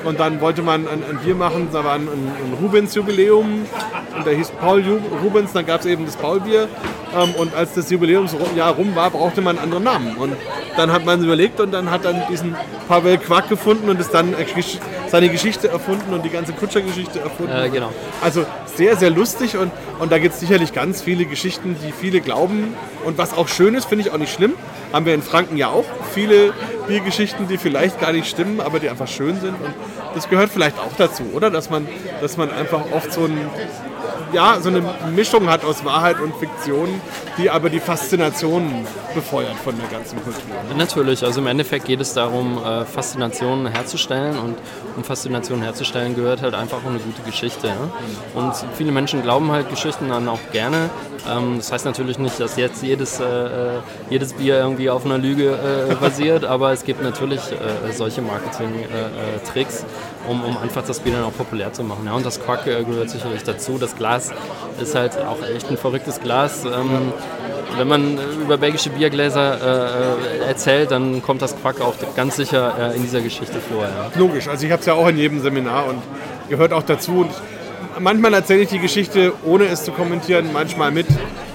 [0.07, 3.67] und dann wollte man ein, ein Bier machen, da war ein, ein Rubens-Jubiläum
[4.17, 4.83] und der hieß Paul
[5.23, 6.69] Rubens, dann gab es eben das Paulbier.
[7.15, 10.17] Ähm, und als das Jubiläumsjahr rum war, brauchte man einen anderen Namen.
[10.17, 10.37] Und
[10.77, 12.55] dann hat man überlegt und dann hat dann diesen
[12.89, 14.35] Pavel Quack gefunden und ist dann
[15.09, 17.53] seine Geschichte erfunden und die ganze Kutschergeschichte erfunden.
[17.53, 17.91] Äh, genau.
[18.21, 22.21] Also sehr, sehr lustig und, und da gibt es sicherlich ganz viele Geschichten, die viele
[22.21, 22.75] glauben.
[23.05, 24.55] Und was auch schön ist, finde ich auch nicht schlimm,
[24.97, 25.85] haben wir in Franken ja auch
[26.15, 26.55] viele
[26.89, 29.53] Biergeschichten, die vielleicht gar nicht stimmen, aber die einfach schön sind.
[29.53, 29.75] Und
[30.15, 31.51] das gehört vielleicht auch dazu, oder?
[31.51, 31.87] Dass man,
[32.23, 33.39] dass man einfach oft so ein
[34.33, 34.83] ja, so eine
[35.15, 37.01] Mischung hat aus Wahrheit und Fiktion,
[37.39, 40.43] die aber die Faszination befeuert von der ganzen Kultur.
[40.77, 44.57] Natürlich, also im Endeffekt geht es darum, äh, Faszination herzustellen und
[44.97, 47.73] um Faszination herzustellen gehört halt einfach eine gute Geschichte.
[48.35, 50.91] Und viele Menschen glauben halt Geschichten dann auch gerne.
[51.29, 53.79] Ähm, das heißt natürlich nicht, dass jetzt jedes, äh, äh,
[54.11, 55.59] jedes Bier irgendwie auf einer Lüge
[56.01, 57.41] basiert, aber es gibt natürlich
[57.95, 59.85] solche Marketing-Tricks,
[60.29, 62.09] um, um einfach das Bier dann auch populär zu machen.
[62.09, 63.79] und das Quack gehört sicherlich dazu.
[63.79, 64.33] Das Glas
[64.81, 66.65] ist halt auch echt ein verrücktes Glas.
[66.65, 67.13] Ähm,
[67.77, 72.97] wenn man über belgische Biergläser äh, erzählt, dann kommt das Quack auch ganz sicher äh,
[72.97, 73.83] in dieser Geschichte vor.
[73.83, 74.11] Ja.
[74.19, 76.03] Logisch, also ich habe es ja auch in jedem Seminar und
[76.49, 77.21] gehört auch dazu.
[77.21, 77.31] Und
[77.99, 81.07] manchmal erzähle ich die Geschichte, ohne es zu kommentieren, manchmal mit.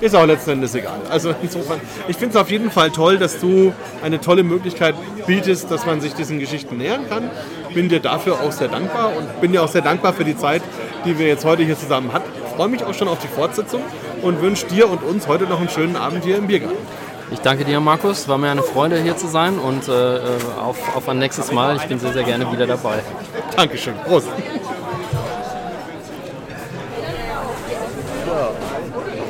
[0.01, 0.99] Ist auch letzten Endes egal.
[1.09, 3.73] Also insofern, ich finde es auf jeden Fall toll, dass du
[4.03, 4.95] eine tolle Möglichkeit
[5.27, 7.29] bietest, dass man sich diesen Geschichten nähern kann.
[7.73, 10.61] Bin dir dafür auch sehr dankbar und bin dir auch sehr dankbar für die Zeit,
[11.05, 12.29] die wir jetzt heute hier zusammen hatten.
[12.55, 13.81] Freue mich auch schon auf die Fortsetzung
[14.21, 16.77] und wünsche dir und uns heute noch einen schönen Abend hier im Biergarten.
[17.31, 18.27] Ich danke dir, Markus.
[18.27, 20.19] War mir eine Freude, hier zu sein und äh,
[20.61, 21.77] auf, auf ein nächstes Mal.
[21.77, 22.99] Ich bin sehr, sehr gerne wieder dabei.
[23.55, 23.93] Dankeschön.
[24.05, 24.27] Prost.